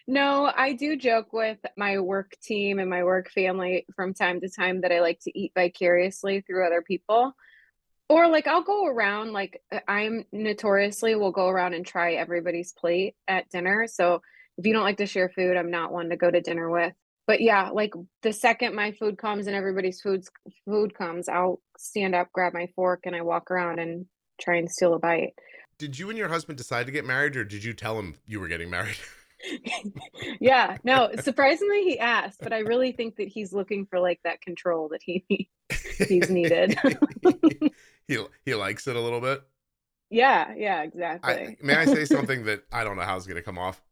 [0.09, 4.49] No, I do joke with my work team and my work family from time to
[4.49, 7.37] time that I like to eat vicariously through other people.
[8.09, 13.15] Or like I'll go around like I'm notoriously will go around and try everybody's plate
[13.29, 13.87] at dinner.
[13.87, 14.23] So
[14.59, 16.93] if you don't like to share food, I'm not one to go to dinner with.
[17.27, 17.93] But yeah, like
[18.23, 20.25] the second my food comes and everybody's food
[20.65, 24.07] food comes, I'll stand up, grab my fork, and I walk around and
[24.41, 25.35] try and steal a bite.
[25.79, 28.41] Did you and your husband decide to get married, or did you tell him you
[28.41, 28.97] were getting married?
[30.41, 34.41] yeah, no, surprisingly he asked, but I really think that he's looking for like that
[34.41, 35.49] control that he
[36.09, 36.79] he's needed.
[38.09, 39.43] he he likes it a little bit.
[40.11, 41.33] Yeah, yeah, exactly.
[41.33, 43.83] I, may I say something that I don't know how it's going to come off?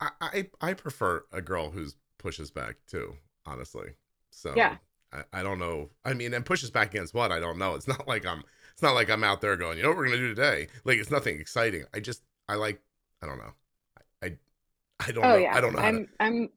[0.00, 3.16] I, I I prefer a girl who's pushes back too,
[3.46, 3.90] honestly.
[4.30, 4.76] So yeah,
[5.12, 5.90] I, I don't know.
[6.04, 7.32] I mean, and pushes back against what?
[7.32, 7.74] I don't know.
[7.74, 8.42] It's not like I'm.
[8.72, 10.68] It's not like I'm out there going, you know what we're gonna do today.
[10.84, 11.84] Like it's nothing exciting.
[11.94, 12.80] I just I like.
[13.22, 13.52] I don't know.
[14.22, 14.36] I
[15.00, 15.36] I don't oh, know.
[15.36, 15.56] Yeah.
[15.56, 15.80] I don't know.
[15.80, 16.04] I'm.
[16.04, 16.50] To, I'm.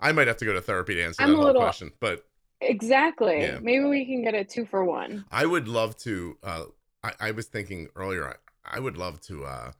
[0.00, 2.24] I might have to go to therapy to answer I'm that whole little, question, but
[2.60, 3.42] exactly.
[3.42, 3.58] Yeah.
[3.60, 5.24] Maybe we can get a two for one.
[5.30, 6.38] I would love to.
[6.42, 6.64] Uh,
[7.04, 8.28] I, I was thinking earlier.
[8.28, 9.44] I, I would love to.
[9.44, 9.72] uh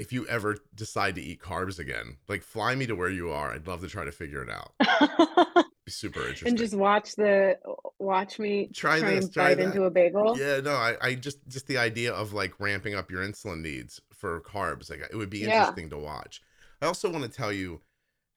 [0.00, 3.52] if you ever decide to eat carbs again, like fly me to where you are.
[3.52, 5.66] I'd love to try to figure it out.
[5.88, 6.48] Super interesting.
[6.48, 7.58] And just watch the
[7.98, 9.64] watch me try, try this, and try bite that.
[9.64, 10.38] into a bagel.
[10.38, 14.00] Yeah, no, I, I just just the idea of like ramping up your insulin needs
[14.10, 15.90] for carbs, like it would be interesting yeah.
[15.90, 16.40] to watch.
[16.80, 17.82] I also want to tell you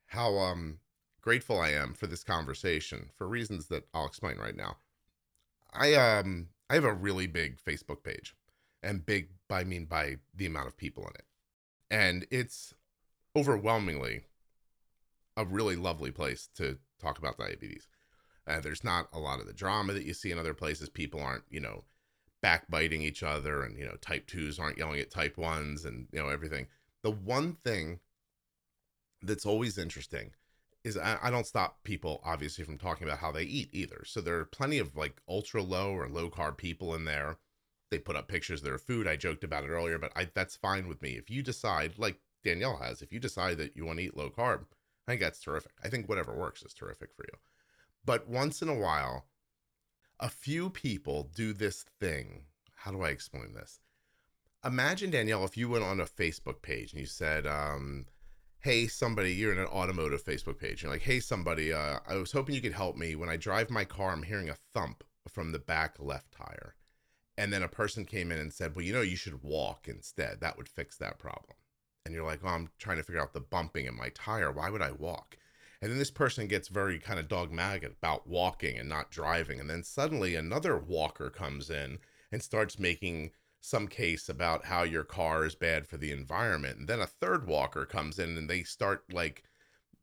[0.07, 0.79] how um
[1.21, 4.77] grateful I am for this conversation for reasons that I'll explain right now.
[5.71, 8.35] I um I have a really big Facebook page,
[8.81, 11.25] and big by I mean by the amount of people in it,
[11.93, 12.73] and it's
[13.35, 14.23] overwhelmingly
[15.37, 17.87] a really lovely place to talk about diabetes.
[18.47, 20.89] Uh, there's not a lot of the drama that you see in other places.
[20.89, 21.83] People aren't, you know,
[22.41, 26.19] backbiting each other, and you know, type twos aren't yelling at type ones, and you
[26.19, 26.65] know everything.
[27.03, 27.99] The one thing
[29.21, 30.31] that's always interesting
[30.83, 34.03] is I, I, don't stop people obviously from talking about how they eat either.
[34.05, 37.37] So there are plenty of like ultra low or low carb people in there
[37.93, 39.07] They put up pictures of their food.
[39.07, 41.11] I joked about it earlier, but I, that's fine with me.
[41.11, 44.31] If you decide, like Danielle has, if you decide that you want to eat low
[44.31, 44.61] carb,
[45.07, 45.73] I think that's terrific.
[45.83, 47.37] I think whatever works is terrific for you.
[48.03, 49.27] But once in a while,
[50.19, 52.45] a few people do this thing.
[52.77, 53.79] How do I explain this?
[54.65, 58.07] Imagine, Danielle, if you went on a Facebook page and you said, um,
[58.61, 62.31] hey somebody you're in an automotive facebook page you're like hey somebody uh, i was
[62.31, 65.51] hoping you could help me when i drive my car i'm hearing a thump from
[65.51, 66.73] the back left tire
[67.37, 70.39] and then a person came in and said well you know you should walk instead.
[70.41, 71.55] That would fix that problem.
[72.05, 74.51] And you're like oh i'm trying to figure out the bumping in my tire.
[74.51, 75.37] Why would i walk?
[75.81, 79.69] And then this person gets very kind of dogmatic about walking and not driving and
[79.69, 81.99] then suddenly another walker comes in
[82.31, 86.87] and starts making some case about how your car is bad for the environment and
[86.87, 89.43] then a third walker comes in and they start like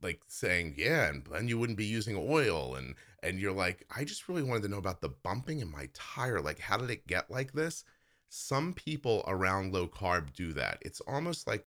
[0.02, 4.04] like saying yeah and then you wouldn't be using oil and and you're like i
[4.04, 7.06] just really wanted to know about the bumping in my tire like how did it
[7.06, 7.84] get like this
[8.28, 11.66] some people around low carb do that it's almost like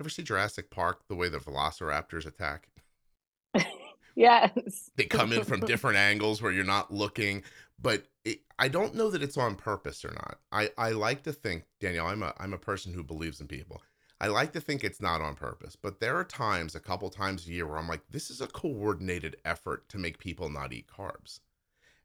[0.00, 2.68] ever see jurassic park the way the velociraptors attack
[4.14, 7.42] yes they come in from different angles where you're not looking
[7.80, 10.38] but it, I don't know that it's on purpose or not.
[10.50, 13.82] I, I like to think, Danielle, I'm a I'm a person who believes in people.
[14.20, 17.46] I like to think it's not on purpose, but there are times, a couple times
[17.46, 20.86] a year, where I'm like, this is a coordinated effort to make people not eat
[20.88, 21.40] carbs.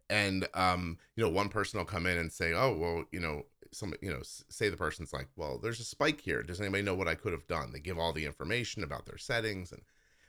[0.10, 3.44] And um, you know, one person will come in and say, "Oh, well, you know,
[3.72, 6.44] some, you know, say the person's like, well, there's a spike here.
[6.44, 9.18] Does anybody know what I could have done?" They give all the information about their
[9.18, 9.82] settings, and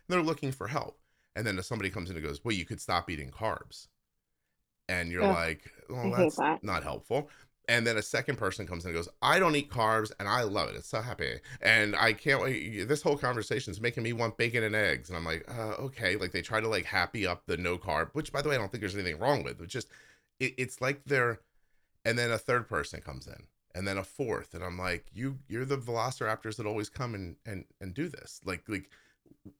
[0.08, 1.00] they're looking for help.
[1.34, 3.88] And then if somebody comes in and goes, "Well, you could stop eating carbs,"
[4.88, 6.62] and you're like, well, that's that.
[6.62, 7.28] not helpful.
[7.68, 10.42] And then a second person comes in and goes, I don't eat carbs and I
[10.42, 10.76] love it.
[10.76, 11.38] It's so happy.
[11.60, 12.88] And I can't wait.
[12.88, 15.08] This whole conversation is making me want bacon and eggs.
[15.08, 16.16] And I'm like, uh, okay.
[16.16, 18.58] Like they try to like happy up the no carb, which by the way, I
[18.58, 19.60] don't think there's anything wrong with.
[19.60, 19.88] It's just,
[20.40, 21.40] it, it's like they're,
[22.04, 24.54] and then a third person comes in and then a fourth.
[24.54, 28.40] And I'm like, you, you're the velociraptors that always come and, and, and do this.
[28.44, 28.90] Like, like,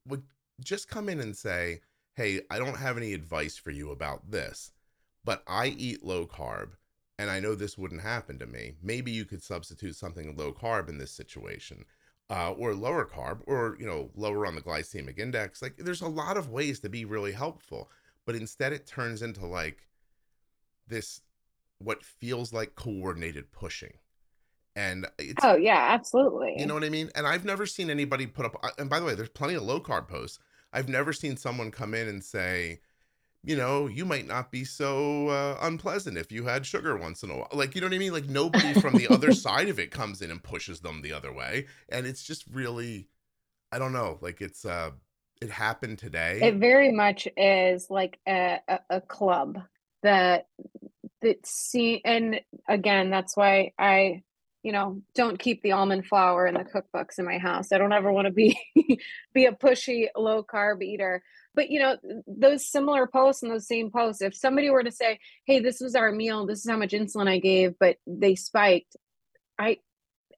[0.09, 0.25] would
[0.61, 1.81] just come in and say,
[2.15, 4.73] Hey, I don't have any advice for you about this
[5.25, 6.71] but I eat low carb
[7.23, 8.75] and I know this wouldn't happen to me.
[8.83, 11.85] Maybe you could substitute something low carb in this situation.
[12.31, 15.61] Uh, or lower carb, or you know, lower on the glycemic index.
[15.61, 17.91] Like, there's a lot of ways to be really helpful,
[18.25, 19.87] but instead it turns into like
[20.89, 21.21] this
[21.79, 23.93] what feels like coordinated pushing.
[24.75, 26.55] And it's oh yeah, absolutely.
[26.57, 27.11] You know what I mean?
[27.15, 28.65] And I've never seen anybody put up.
[28.79, 30.39] And by the way, there's plenty of low carb posts.
[30.73, 32.81] I've never seen someone come in and say,
[33.45, 37.31] you know, you might not be so uh, unpleasant if you had sugar once in
[37.31, 37.49] a while.
[37.53, 38.13] Like, you know what I mean?
[38.13, 41.33] Like, nobody from the other side of it comes in and pushes them the other
[41.33, 41.67] way.
[41.89, 43.09] And it's just really,
[43.73, 44.91] I don't know, like, it's, uh,
[45.41, 46.39] it happened today.
[46.41, 49.59] It very much is like a, a, a club
[50.05, 50.47] that,
[51.23, 54.23] that see, and again, that's why I,
[54.63, 57.73] you know, don't keep the almond flour in the cookbooks in my house.
[57.73, 58.57] I don't ever want to be,
[59.35, 61.25] be a pushy low carb eater
[61.55, 61.97] but you know
[62.27, 65.95] those similar posts and those same posts if somebody were to say hey this was
[65.95, 68.97] our meal this is how much insulin i gave but they spiked
[69.59, 69.77] i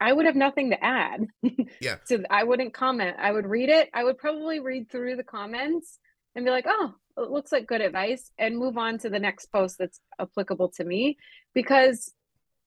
[0.00, 1.26] i would have nothing to add.
[1.80, 1.96] Yeah.
[2.04, 3.16] So i wouldn't comment.
[3.18, 3.90] I would read it.
[3.92, 5.98] I would probably read through the comments
[6.34, 9.46] and be like oh it looks like good advice and move on to the next
[9.46, 11.16] post that's applicable to me
[11.54, 12.12] because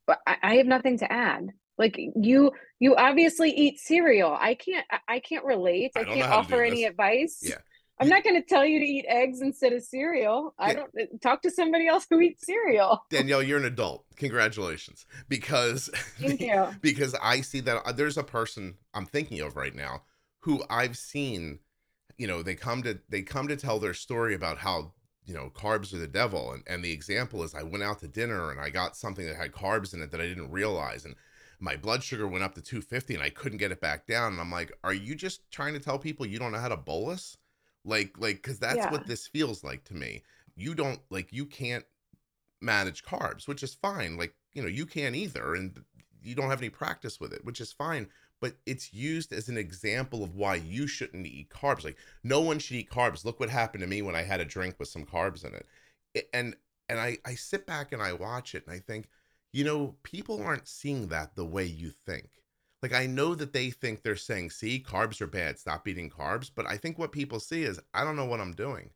[0.08, 1.50] I, I have nothing to add.
[1.78, 4.36] Like you you obviously eat cereal.
[4.40, 5.92] I can't i can't relate.
[5.96, 7.40] I, I can't offer any advice.
[7.42, 7.58] Yeah
[8.00, 10.54] I'm not going to tell you to eat eggs instead of cereal.
[10.60, 10.92] I don't
[11.22, 13.04] talk to somebody else who eats cereal.
[13.10, 14.06] Danielle, you're an adult.
[14.18, 15.90] Congratulations, because
[16.20, 16.68] thank you.
[16.82, 20.04] because I see that uh, there's a person I'm thinking of right now
[20.40, 21.60] who I've seen.
[22.18, 24.94] You know, they come to they come to tell their story about how
[25.26, 28.08] you know carbs are the devil, and and the example is I went out to
[28.08, 31.16] dinner and I got something that had carbs in it that I didn't realize, and
[31.60, 34.34] my blood sugar went up to 250 and I couldn't get it back down.
[34.34, 36.78] And I'm like, are you just trying to tell people you don't know how to
[36.78, 37.38] bolus?
[37.86, 38.92] Like like because that's yeah.
[38.92, 40.24] what this feels like to me.
[40.56, 41.86] You don't like you can't
[42.62, 45.84] manage carbs which is fine like you know you can't either and
[46.24, 48.08] you don't have any practice with it which is fine
[48.40, 52.60] but it's used as an example of why you shouldn't eat carbs like no one
[52.60, 53.26] should eat carbs.
[53.26, 56.30] Look what happened to me when i had a drink with some carbs in it.
[56.34, 56.56] And
[56.90, 59.08] and i i sit back and i watch it and i think
[59.54, 62.30] you know people aren't seeing that the way you think
[62.82, 65.60] like I know that they think they're saying, "See, carbs are bad.
[65.60, 68.54] Stop eating carbs." But I think what people see is, I don't know what I'm
[68.54, 68.92] doing,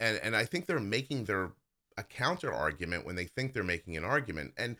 [0.00, 1.52] and and I think they're making their
[1.98, 4.52] a counter argument when they think they're making an argument.
[4.56, 4.76] And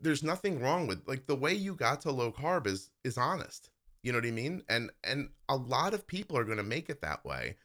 [0.00, 3.70] there's nothing wrong with like the way you got to low carb is is honest.
[4.02, 4.62] You know what I mean?
[4.68, 7.56] And and a lot of people are going to make it that way.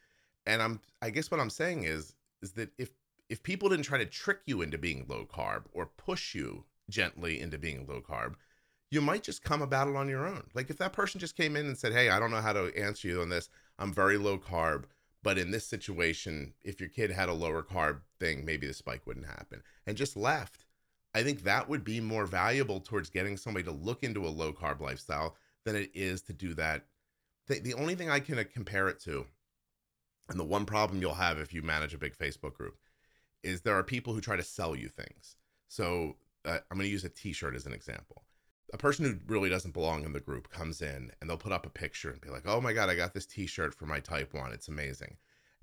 [0.46, 2.90] And I'm I guess what I'm saying is is that if
[3.28, 7.40] if people didn't try to trick you into being low carb or push you gently
[7.40, 8.34] into being low carb,
[8.92, 10.44] you might just come about it on your own.
[10.52, 12.70] Like if that person just came in and said, Hey, I don't know how to
[12.76, 13.48] answer you on this.
[13.78, 14.84] I'm very low carb.
[15.22, 19.06] But in this situation, if your kid had a lower carb thing, maybe the spike
[19.06, 20.66] wouldn't happen and just left.
[21.14, 24.52] I think that would be more valuable towards getting somebody to look into a low
[24.52, 26.84] carb lifestyle than it is to do that.
[27.46, 29.24] The, the only thing I can uh, compare it to,
[30.28, 32.76] and the one problem you'll have if you manage a big Facebook group,
[33.42, 35.36] is there are people who try to sell you things.
[35.68, 38.22] So uh, I'm going to use a t shirt as an example.
[38.72, 41.66] A person who really doesn't belong in the group comes in and they'll put up
[41.66, 44.00] a picture and be like, oh my God, I got this t shirt for my
[44.00, 44.52] type one.
[44.52, 45.16] It's amazing.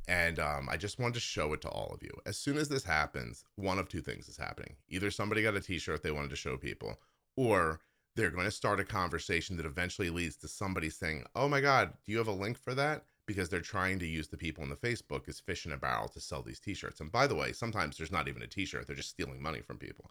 [0.08, 2.12] And um, I just wanted to show it to all of you.
[2.26, 4.76] As soon as this happens, one of two things is happening.
[4.90, 7.00] Either somebody got a t shirt they wanted to show people,
[7.36, 7.80] or
[8.16, 11.94] they're going to start a conversation that eventually leads to somebody saying, Oh my God,
[12.06, 13.06] do you have a link for that?
[13.26, 16.10] Because they're trying to use the people in the Facebook as fish in a barrel
[16.10, 17.02] to sell these t shirts.
[17.02, 19.62] And by the way, sometimes there's not even a t shirt, they're just stealing money
[19.62, 20.10] from people.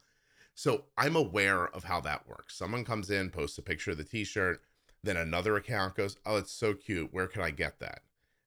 [0.58, 2.56] So I'm aware of how that works.
[2.56, 4.60] Someone comes in, posts a picture of the t shirt,
[5.04, 7.12] then another account goes, Oh, it's so cute.
[7.12, 8.00] Where can I get that?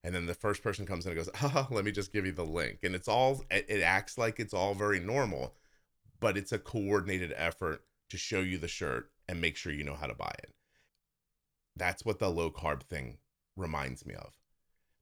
[0.04, 2.32] and then the first person comes in and goes oh let me just give you
[2.32, 5.54] the link and it's all it acts like it's all very normal
[6.20, 9.96] but it's a coordinated effort to show you the shirt and make sure you know
[9.96, 10.52] how to buy it
[11.76, 13.18] that's what the low carb thing
[13.56, 14.34] reminds me of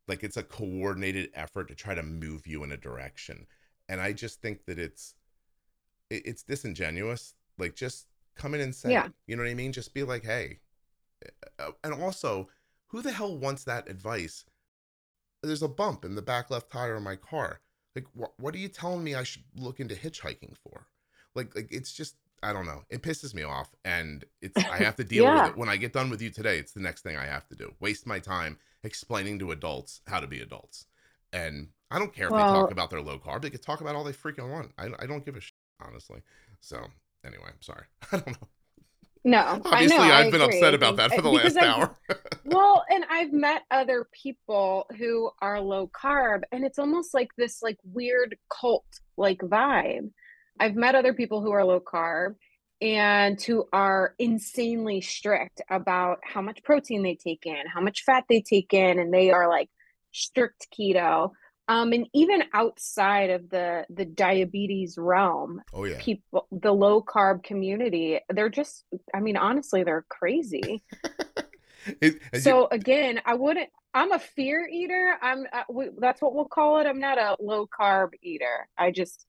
[0.07, 3.45] like it's a coordinated effort to try to move you in a direction
[3.88, 5.15] and i just think that it's
[6.10, 9.07] it's disingenuous like just come in and say yeah.
[9.27, 10.60] you know what i mean just be like hey
[11.60, 12.48] uh, and also
[12.88, 14.45] who the hell wants that advice
[15.44, 17.61] there's a bump in the back left tire of my car.
[17.95, 20.88] Like, wh- what are you telling me I should look into hitchhiking for?
[21.36, 22.84] Like, like it's just I don't know.
[22.90, 25.44] It pisses me off, and it's I have to deal yeah.
[25.44, 25.57] with it.
[25.57, 27.73] When I get done with you today, it's the next thing I have to do.
[27.80, 30.86] Waste my time explaining to adults how to be adults,
[31.34, 33.41] and I don't care if well, they talk about their low carb.
[33.41, 34.72] They can talk about all they freaking want.
[34.77, 36.22] I I don't give a shit, honestly.
[36.60, 36.77] So
[37.26, 37.85] anyway, I'm sorry.
[38.11, 38.47] I don't know.
[39.26, 41.95] No, obviously I have been upset about that for the last I've, hour.
[42.45, 47.61] well, and I've met other people who are low carb, and it's almost like this
[47.61, 48.85] like weird cult
[49.18, 50.11] like vibe.
[50.60, 52.35] I've met other people who are low carb
[52.81, 58.23] and who are insanely strict about how much protein they take in, how much fat
[58.30, 59.69] they take in, and they are like
[60.14, 61.31] strict keto
[61.69, 65.95] um, and even outside of the the diabetes realm oh yeah.
[65.99, 68.83] people the low carb community they're just
[69.13, 70.83] i mean honestly they're crazy.
[72.01, 72.67] It, so you...
[72.71, 75.15] again i wouldn't i'm a fear eater.
[75.21, 76.87] I'm uh, we, that's what we'll call it.
[76.87, 78.67] I'm not a low carb eater.
[78.77, 79.25] I just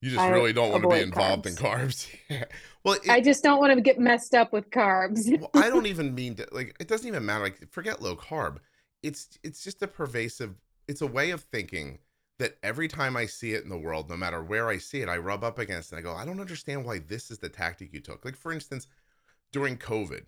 [0.00, 2.08] you just I really don't want to be involved carbs.
[2.30, 2.46] in carbs
[2.84, 5.38] well it, i just don't want to get messed up with carbs.
[5.38, 7.44] Well, i don't even mean to like it doesn't even matter.
[7.44, 8.58] Like forget low carb.
[9.02, 10.54] It's it's just a pervasive
[10.88, 11.98] it's a way of thinking
[12.38, 15.08] that every time I see it in the world, no matter where I see it,
[15.08, 17.92] I rub up against and I go, I don't understand why this is the tactic
[17.92, 18.24] you took.
[18.24, 18.88] Like, for instance,
[19.52, 20.24] during COVID,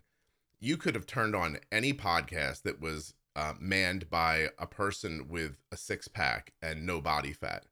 [0.60, 5.58] you could have turned on any podcast that was uh, manned by a person with
[5.72, 7.64] a six pack and no body fat.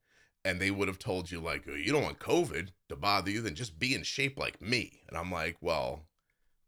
[0.44, 3.42] And they would have told you, like, oh, you don't want COVID to bother you,
[3.42, 5.02] then just be in shape like me.
[5.08, 6.06] And I'm like, well,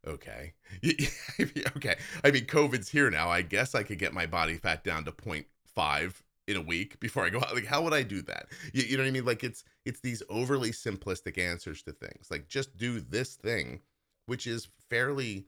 [0.07, 0.55] okay.
[1.41, 1.97] okay.
[2.23, 3.31] I mean, COVID's here now.
[3.31, 7.01] I guess I could get my body fat down to point five in a week
[7.01, 7.55] before I go out.
[7.55, 8.47] Like, how would I do that?
[8.73, 9.25] You, you know what I mean?
[9.25, 12.29] Like, it's it's these overly simplistic answers to things.
[12.31, 13.81] Like, just do this thing,
[14.27, 15.47] which is fairly.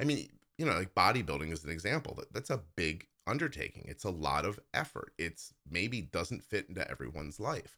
[0.00, 0.28] I mean,
[0.58, 2.14] you know, like bodybuilding is an example.
[2.14, 3.84] That that's a big undertaking.
[3.88, 5.12] It's a lot of effort.
[5.18, 7.76] It's maybe doesn't fit into everyone's life.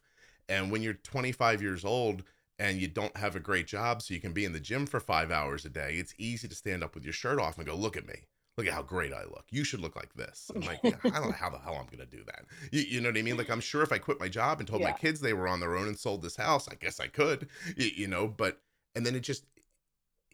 [0.49, 2.23] And when you're 25 years old
[2.59, 4.99] and you don't have a great job, so you can be in the gym for
[4.99, 7.75] five hours a day, it's easy to stand up with your shirt off and go,
[7.75, 8.27] "Look at me."
[8.57, 9.45] Look at how great I look.
[9.51, 10.51] You should look like this.
[10.55, 12.45] I'm like, yeah, I don't know how the hell I'm going to do that.
[12.71, 13.37] You, you, know what I mean?
[13.37, 14.91] Like, I'm sure if I quit my job and told yeah.
[14.91, 17.47] my kids they were on their own and sold this house, I guess I could,
[17.75, 18.59] you, you know, but,
[18.95, 19.45] and then it just,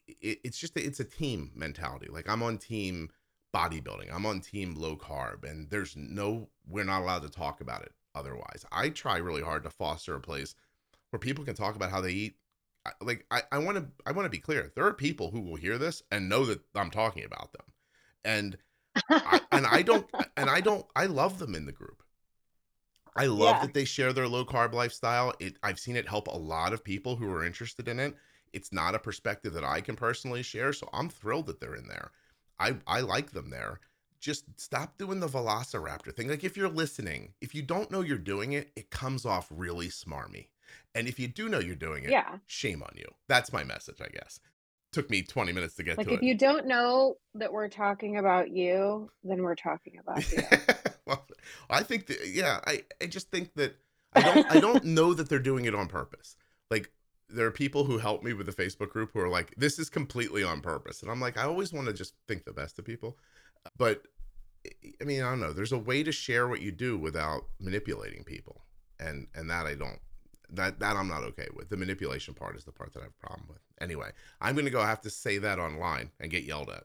[0.08, 2.08] it, it's just, it's a team mentality.
[2.10, 3.10] Like, I'm on team
[3.54, 7.84] bodybuilding, I'm on team low carb, and there's no, we're not allowed to talk about
[7.84, 8.66] it otherwise.
[8.72, 10.56] I try really hard to foster a place
[11.10, 12.36] where people can talk about how they eat
[13.00, 14.74] like I want to I want to be clear.
[14.76, 17.64] There are people who will hear this and know that I'm talking about them
[18.26, 18.58] and
[19.10, 20.06] I, and I don't
[20.38, 22.04] and I don't I love them in the group.
[23.16, 23.66] I love yeah.
[23.66, 25.34] that they share their low carb lifestyle.
[25.40, 28.16] It I've seen it help a lot of people who are interested in it.
[28.54, 31.88] It's not a perspective that I can personally share, so I'm thrilled that they're in
[31.88, 32.12] there.
[32.60, 33.80] I I like them there.
[34.20, 36.30] Just stop doing the velociraptor thing.
[36.30, 39.90] Like if you're listening, if you don't know you're doing it, it comes off really
[39.90, 40.48] smarmy.
[40.96, 42.38] And if you do know you're doing it, yeah.
[42.46, 43.06] shame on you.
[43.28, 44.40] That's my message, I guess
[44.94, 46.26] took me 20 minutes to get like to if it.
[46.26, 50.44] you don't know that we're talking about you then we're talking about you
[51.06, 51.26] well,
[51.70, 53.76] i think that yeah i i just think that
[54.14, 56.36] i don't i don't know that they're doing it on purpose
[56.70, 56.92] like
[57.34, 59.90] there are people who help me with the Facebook group who are like, this is
[59.90, 61.02] completely on purpose.
[61.02, 63.18] And I'm like, I always want to just think the best of people.
[63.78, 64.04] But
[65.02, 65.52] I mean, I don't know.
[65.52, 68.66] There's a way to share what you do without manipulating people.
[69.00, 70.00] And and that I don't
[70.54, 71.70] that that I'm not okay with.
[71.70, 73.60] The manipulation part is the part that I have a problem with.
[73.82, 74.10] Anyway,
[74.42, 76.84] I'm gonna go have to say that online and get yelled at.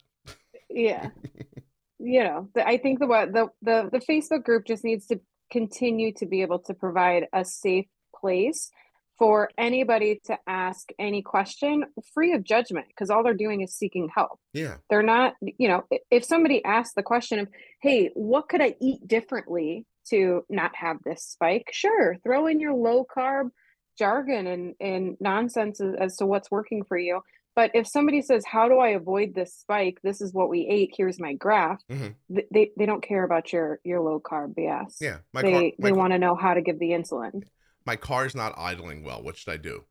[0.71, 1.11] Yeah.
[1.99, 5.21] you know, the, I think the what the, the the Facebook group just needs to
[5.51, 8.71] continue to be able to provide a safe place
[9.19, 11.85] for anybody to ask any question
[12.15, 14.39] free of judgment because all they're doing is seeking help.
[14.53, 14.77] Yeah.
[14.89, 17.49] They're not, you know, if somebody asks the question of,
[17.83, 21.69] hey, what could I eat differently to not have this spike?
[21.73, 23.51] Sure, throw in your low carb
[23.99, 27.21] jargon and, and nonsense as, as to what's working for you.
[27.57, 29.99] But if somebody says, How do I avoid this spike?
[30.03, 30.95] This is what we ate.
[30.97, 31.81] Here's my graph.
[31.91, 32.39] Mm-hmm.
[32.53, 34.97] They, they don't care about your, your low carb BS.
[35.01, 35.19] Yeah.
[35.33, 37.43] My they car, they want to know how to give the insulin
[37.89, 39.23] my car's not idling well.
[39.23, 39.83] What should I do?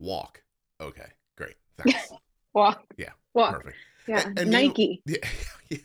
[0.00, 0.42] Walk.
[0.80, 1.06] Okay,
[1.38, 1.54] great.
[1.78, 2.10] Thanks.
[2.52, 2.82] Walk.
[2.98, 3.10] Yeah.
[3.32, 3.54] Walk.
[3.54, 3.76] Perfect.
[4.08, 4.26] Yeah.
[4.26, 5.02] And, and Nike.
[5.06, 5.18] yeah,
[5.70, 5.78] yeah.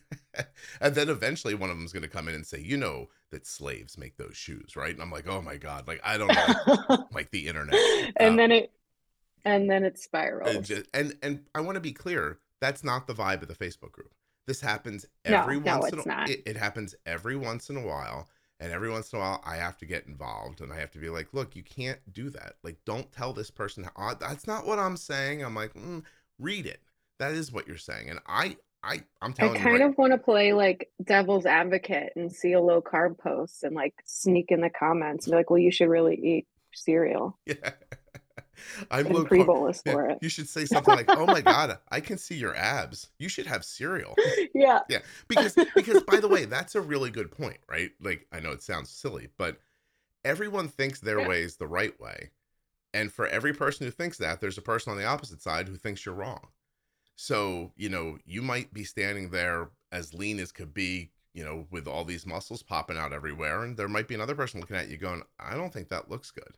[0.82, 3.08] And then eventually one of them is going to come in and say, you know,
[3.32, 4.94] that slaves make those shoes, right?
[4.94, 5.88] And I'm like, oh my God.
[5.88, 7.08] Like, I don't know.
[7.14, 7.76] like the internet.
[8.18, 8.72] And um, then it,
[9.46, 10.72] and then it spirals.
[10.94, 12.40] And, and I want to be clear.
[12.62, 14.14] That's not the vibe of the Facebook group.
[14.46, 17.86] This happens every no, once no, in a, it, it happens every once in a
[17.86, 18.28] while
[18.60, 21.00] and every once in a while, I have to get involved and I have to
[21.00, 22.56] be like, look, you can't do that.
[22.62, 25.44] Like, don't tell this person, how, that's not what I'm saying.
[25.44, 26.04] I'm like, mm,
[26.38, 26.82] read it.
[27.20, 28.10] That is what you're saying.
[28.10, 32.14] And I, I, I'm telling I kind right- of want to play like devil's advocate
[32.16, 35.50] and see a low carb post and like sneak in the comments and be like,
[35.50, 37.38] well, you should really eat cereal.
[37.46, 37.72] Yeah.
[38.92, 39.82] I'm low carb.
[39.86, 40.20] Yeah, for it.
[40.22, 43.10] You should say something like, "Oh my god, I can see your abs.
[43.18, 44.16] You should have cereal."
[44.54, 44.82] Yeah.
[44.90, 45.00] Yeah.
[45.30, 47.92] Because because by the way, that's a really good point, right?
[48.02, 49.60] Like I know it sounds silly, but
[50.26, 51.28] everyone thinks their yeah.
[51.30, 52.32] way is the right way.
[52.94, 55.76] And for every person who thinks that, there's a person on the opposite side who
[55.76, 56.48] thinks you're wrong.
[57.22, 61.68] So, you know, you might be standing there as lean as could be, you know,
[61.70, 63.62] with all these muscles popping out everywhere.
[63.62, 66.32] And there might be another person looking at you going, I don't think that looks
[66.32, 66.58] good.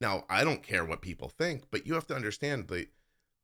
[0.00, 2.88] Now, I don't care what people think, but you have to understand that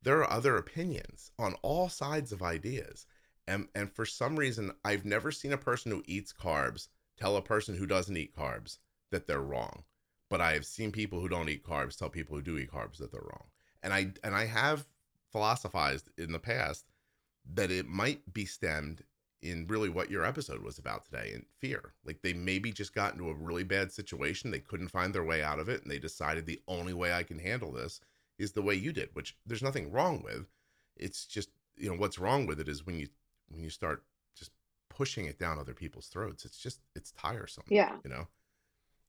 [0.01, 3.05] there are other opinions on all sides of ideas.
[3.47, 7.41] And, and for some reason, I've never seen a person who eats carbs tell a
[7.41, 8.79] person who doesn't eat carbs
[9.11, 9.85] that they're wrong.
[10.29, 12.97] But I have seen people who don't eat carbs tell people who do eat carbs
[12.97, 13.45] that they're wrong.
[13.81, 14.85] And I and I have
[15.31, 16.85] philosophized in the past
[17.53, 19.03] that it might be stemmed
[19.41, 21.93] in really what your episode was about today in fear.
[22.03, 25.43] Like they maybe just got into a really bad situation, they couldn't find their way
[25.43, 28.01] out of it, and they decided the only way I can handle this
[28.39, 30.47] is the way you did, which there's nothing wrong with.
[30.95, 33.07] It's just, you know, what's wrong with it is when you
[33.49, 34.03] when you start
[34.35, 34.51] just
[34.89, 36.43] pushing it down other people's throats.
[36.43, 37.65] It's just it's tiresome.
[37.69, 37.95] Yeah.
[38.03, 38.27] You know.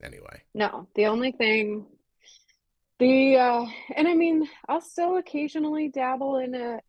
[0.03, 0.43] Anyway.
[0.55, 1.87] No, the only thing
[2.99, 3.65] the uh
[3.95, 6.81] and i mean i'll still occasionally dabble in a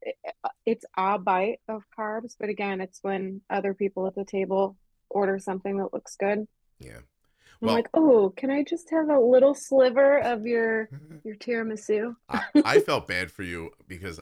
[0.66, 4.76] it's a bite of carbs but again it's when other people at the table
[5.10, 6.48] order something that looks good
[6.80, 7.00] yeah
[7.62, 10.90] well, I'm like, oh, can I just have a little sliver of your
[11.26, 12.16] your tiramisu?
[12.30, 14.20] I, I felt bad for you because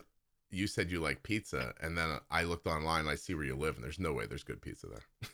[0.50, 3.76] you said you like pizza, and then I looked online, I see where you live,
[3.76, 5.30] and there's no way there's good pizza there.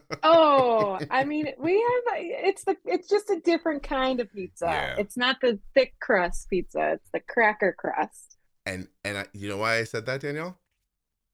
[0.22, 4.66] oh, I mean, we have it's the it's just a different kind of pizza.
[4.66, 4.94] Yeah.
[4.98, 8.36] It's not the thick crust pizza; it's the cracker crust.
[8.66, 10.58] And and I, you know why I said that, Danielle?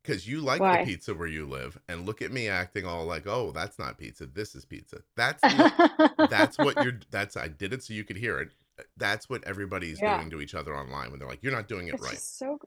[0.03, 0.79] Because you like why?
[0.79, 3.99] the pizza where you live, and look at me acting all like, "Oh, that's not
[3.99, 4.27] pizza.
[4.27, 7.01] This is pizza." That's the, that's what you're.
[7.11, 8.51] That's I did it so you could hear it.
[8.97, 10.19] That's what everybody's yeah.
[10.19, 12.59] doing to each other online when they're like, "You're not doing it it's right." so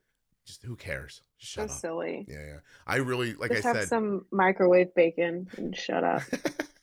[0.48, 1.22] just who cares?
[1.38, 1.80] Shut so up.
[1.80, 2.26] silly.
[2.28, 2.60] Yeah, yeah.
[2.88, 6.24] I really like just I have said some microwave bacon and shut up.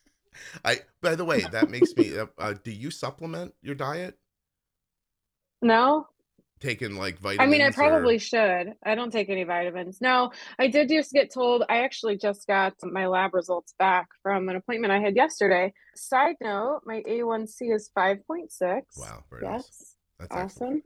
[0.64, 4.16] I by the way, that makes me uh, uh, do you supplement your diet?
[5.62, 6.06] No.
[6.60, 7.48] Taking like vitamins.
[7.48, 8.20] I mean, I probably or...
[8.20, 8.74] should.
[8.84, 10.00] I don't take any vitamins.
[10.00, 11.64] No, I did just get told.
[11.68, 15.72] I actually just got my lab results back from an appointment I had yesterday.
[15.96, 18.82] Side note, my A1C is 5.6.
[18.96, 19.42] Wow, yes.
[19.42, 19.96] Nice.
[20.20, 20.44] That's awesome.
[20.44, 20.84] Excellent.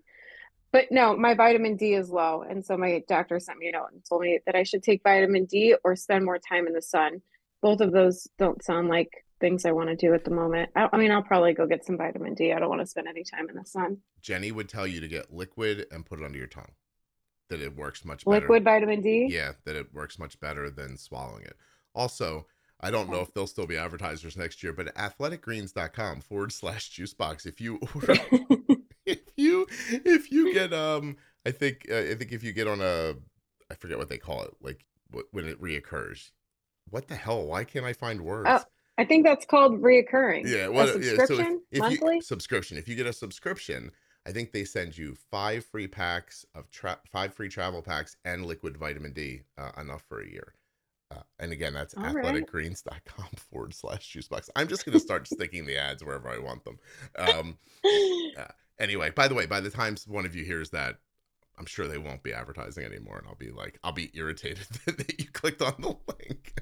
[0.73, 2.43] But no, my vitamin D is low.
[2.49, 5.03] And so my doctor sent me a note and told me that I should take
[5.03, 7.23] vitamin D or spend more time in the sun.
[7.62, 10.70] Both of those don't sound like things I want to do at the moment.
[10.77, 12.53] I, I mean, I'll probably go get some vitamin D.
[12.53, 13.99] I don't want to spend any time in the sun.
[14.20, 16.73] Jenny would tell you to get liquid and put it under your tongue.
[17.49, 18.40] That it works much better.
[18.40, 19.28] Liquid vitamin D?
[19.31, 21.57] Yeah, that it works much better than swallowing it.
[21.95, 22.47] Also,
[22.81, 27.47] I don't know if they'll still be advertisers next year, but athleticgreens.com forward slash juicebox.
[27.47, 28.16] If you order
[30.05, 31.16] if you get um
[31.47, 33.15] I think uh, I think if you get on a
[33.70, 34.85] I forget what they call it like
[35.31, 36.31] when it reoccurs.
[36.90, 37.47] What the hell?
[37.47, 38.49] Why can't I find words?
[38.51, 38.62] Oh,
[38.97, 40.47] I think that's called reoccurring.
[40.47, 42.78] Yeah, well, subscription yeah, so if, if monthly you, subscription.
[42.78, 43.90] If you get a subscription,
[44.27, 48.45] I think they send you five free packs of tra- five free travel packs and
[48.47, 50.55] liquid vitamin D, uh, enough for a year.
[51.11, 54.51] Uh, and again, that's All athleticgreens.com forward slash juicebox.
[54.57, 56.78] I'm just going to start sticking the ads wherever I want them.
[57.16, 57.59] Um,
[58.36, 58.45] uh,
[58.79, 60.97] anyway, by the way, by the time one of you hears that,
[61.59, 65.19] I'm sure they won't be advertising anymore, and I'll be like, I'll be irritated that
[65.19, 66.55] you clicked on the link.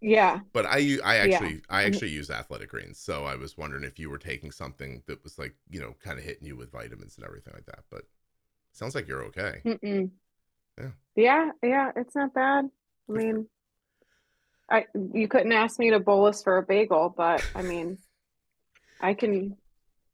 [0.00, 1.60] yeah, but I I actually yeah.
[1.68, 1.94] I mm-hmm.
[1.94, 5.38] actually use Athletic Greens, so I was wondering if you were taking something that was
[5.38, 7.84] like you know kind of hitting you with vitamins and everything like that.
[7.90, 8.02] But
[8.72, 9.60] sounds like you're okay.
[9.64, 10.10] Mm-mm.
[10.76, 11.92] Yeah, yeah, yeah.
[11.96, 12.66] It's not bad.
[13.08, 13.46] I mean,
[14.68, 17.98] I you couldn't ask me to bolus for a bagel, but I mean,
[19.00, 19.56] I can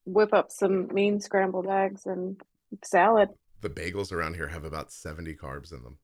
[0.04, 2.40] whip up some mean scrambled eggs and
[2.82, 3.30] salad
[3.64, 5.96] the bagels around here have about 70 carbs in them.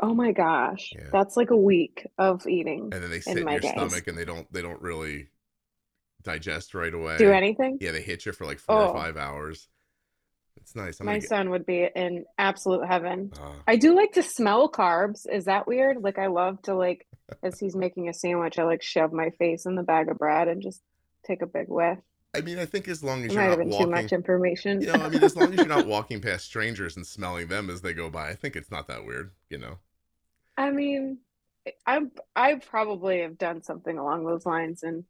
[0.00, 0.90] Oh my gosh.
[0.96, 1.08] Yeah.
[1.12, 2.88] That's like a week of eating.
[2.92, 3.72] And then they sit in, in your days.
[3.72, 5.28] stomach and they don't they don't really
[6.22, 7.18] digest right away.
[7.18, 7.76] Do anything?
[7.80, 8.88] Yeah, they hit you for like four oh.
[8.88, 9.68] or five hours.
[10.56, 11.00] It's nice.
[11.00, 11.28] I'm my get...
[11.28, 13.32] son would be in absolute heaven.
[13.38, 15.26] Uh, I do like to smell carbs.
[15.30, 15.98] Is that weird?
[16.02, 17.06] Like I love to like
[17.42, 20.48] as he's making a sandwich, I like shove my face in the bag of bread
[20.48, 20.80] and just
[21.26, 21.98] take a big whiff.
[22.32, 24.80] I mean, I think as long as it you're not walking, too much information.
[24.80, 27.68] you know, I mean, as long as you're not walking past strangers and smelling them
[27.70, 29.78] as they go by, I think it's not that weird, you know.
[30.56, 31.18] I mean,
[31.86, 32.02] I
[32.36, 35.04] I probably have done something along those lines in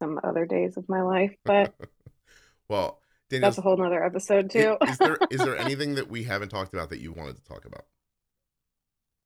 [0.00, 1.74] some other days of my life, but
[2.68, 4.76] well, that's a whole nother episode too.
[4.88, 7.64] is there is there anything that we haven't talked about that you wanted to talk
[7.64, 7.86] about?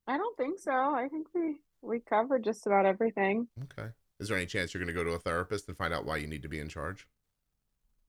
[0.07, 0.71] I don't think so.
[0.71, 3.47] I think we we covered just about everything.
[3.63, 3.89] Okay.
[4.19, 6.17] Is there any chance you're going to go to a therapist and find out why
[6.17, 7.07] you need to be in charge?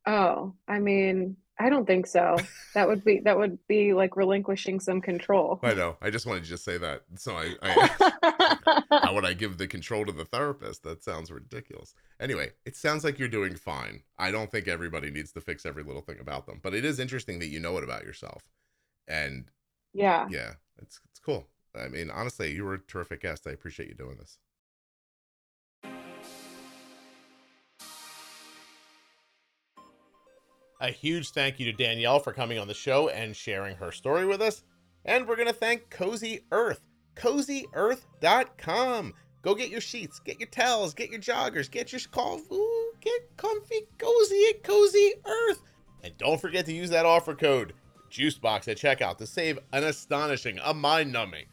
[0.06, 2.36] Oh, I mean, I don't think so.
[2.74, 5.60] That would be that would be like relinquishing some control.
[5.62, 5.96] I know.
[6.00, 7.02] I just wanted to just say that.
[7.16, 10.82] So I, I how would I give the control to the therapist?
[10.82, 11.94] That sounds ridiculous.
[12.18, 14.02] Anyway, it sounds like you're doing fine.
[14.18, 16.98] I don't think everybody needs to fix every little thing about them, but it is
[16.98, 18.42] interesting that you know it about yourself.
[19.06, 19.44] And
[19.92, 21.46] yeah, yeah, it's it's cool.
[21.74, 23.46] I mean, honestly, you were a terrific guest.
[23.46, 24.38] I appreciate you doing this.
[30.82, 34.26] A huge thank you to Danielle for coming on the show and sharing her story
[34.26, 34.64] with us.
[35.04, 36.80] And we're going to thank Cozy Earth,
[37.14, 39.14] cozyearth.com.
[39.42, 42.58] Go get your sheets, get your towels, get your joggers, get your coffee,
[43.00, 45.62] get comfy, cozy at Cozy Earth.
[46.02, 47.74] And don't forget to use that offer code
[48.10, 51.46] JUICEBOX at checkout to save an astonishing, a mind numbing,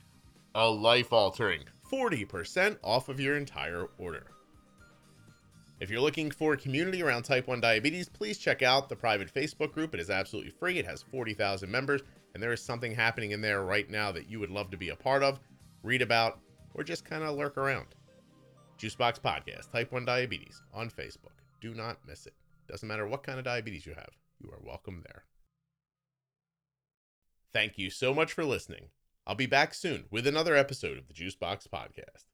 [0.55, 4.25] a life altering 40% off of your entire order.
[5.79, 9.33] If you're looking for a community around type 1 diabetes, please check out the private
[9.33, 9.93] Facebook group.
[9.93, 10.77] It is absolutely free.
[10.77, 12.01] It has 40,000 members,
[12.33, 14.89] and there is something happening in there right now that you would love to be
[14.89, 15.39] a part of,
[15.81, 16.39] read about,
[16.73, 17.87] or just kind of lurk around.
[18.77, 21.39] Juicebox Podcast, Type 1 Diabetes on Facebook.
[21.61, 22.33] Do not miss it.
[22.67, 24.11] Doesn't matter what kind of diabetes you have,
[24.43, 25.23] you are welcome there.
[27.53, 28.89] Thank you so much for listening.
[29.25, 32.25] I'll be back soon with another episode of the Juicebox Podcast.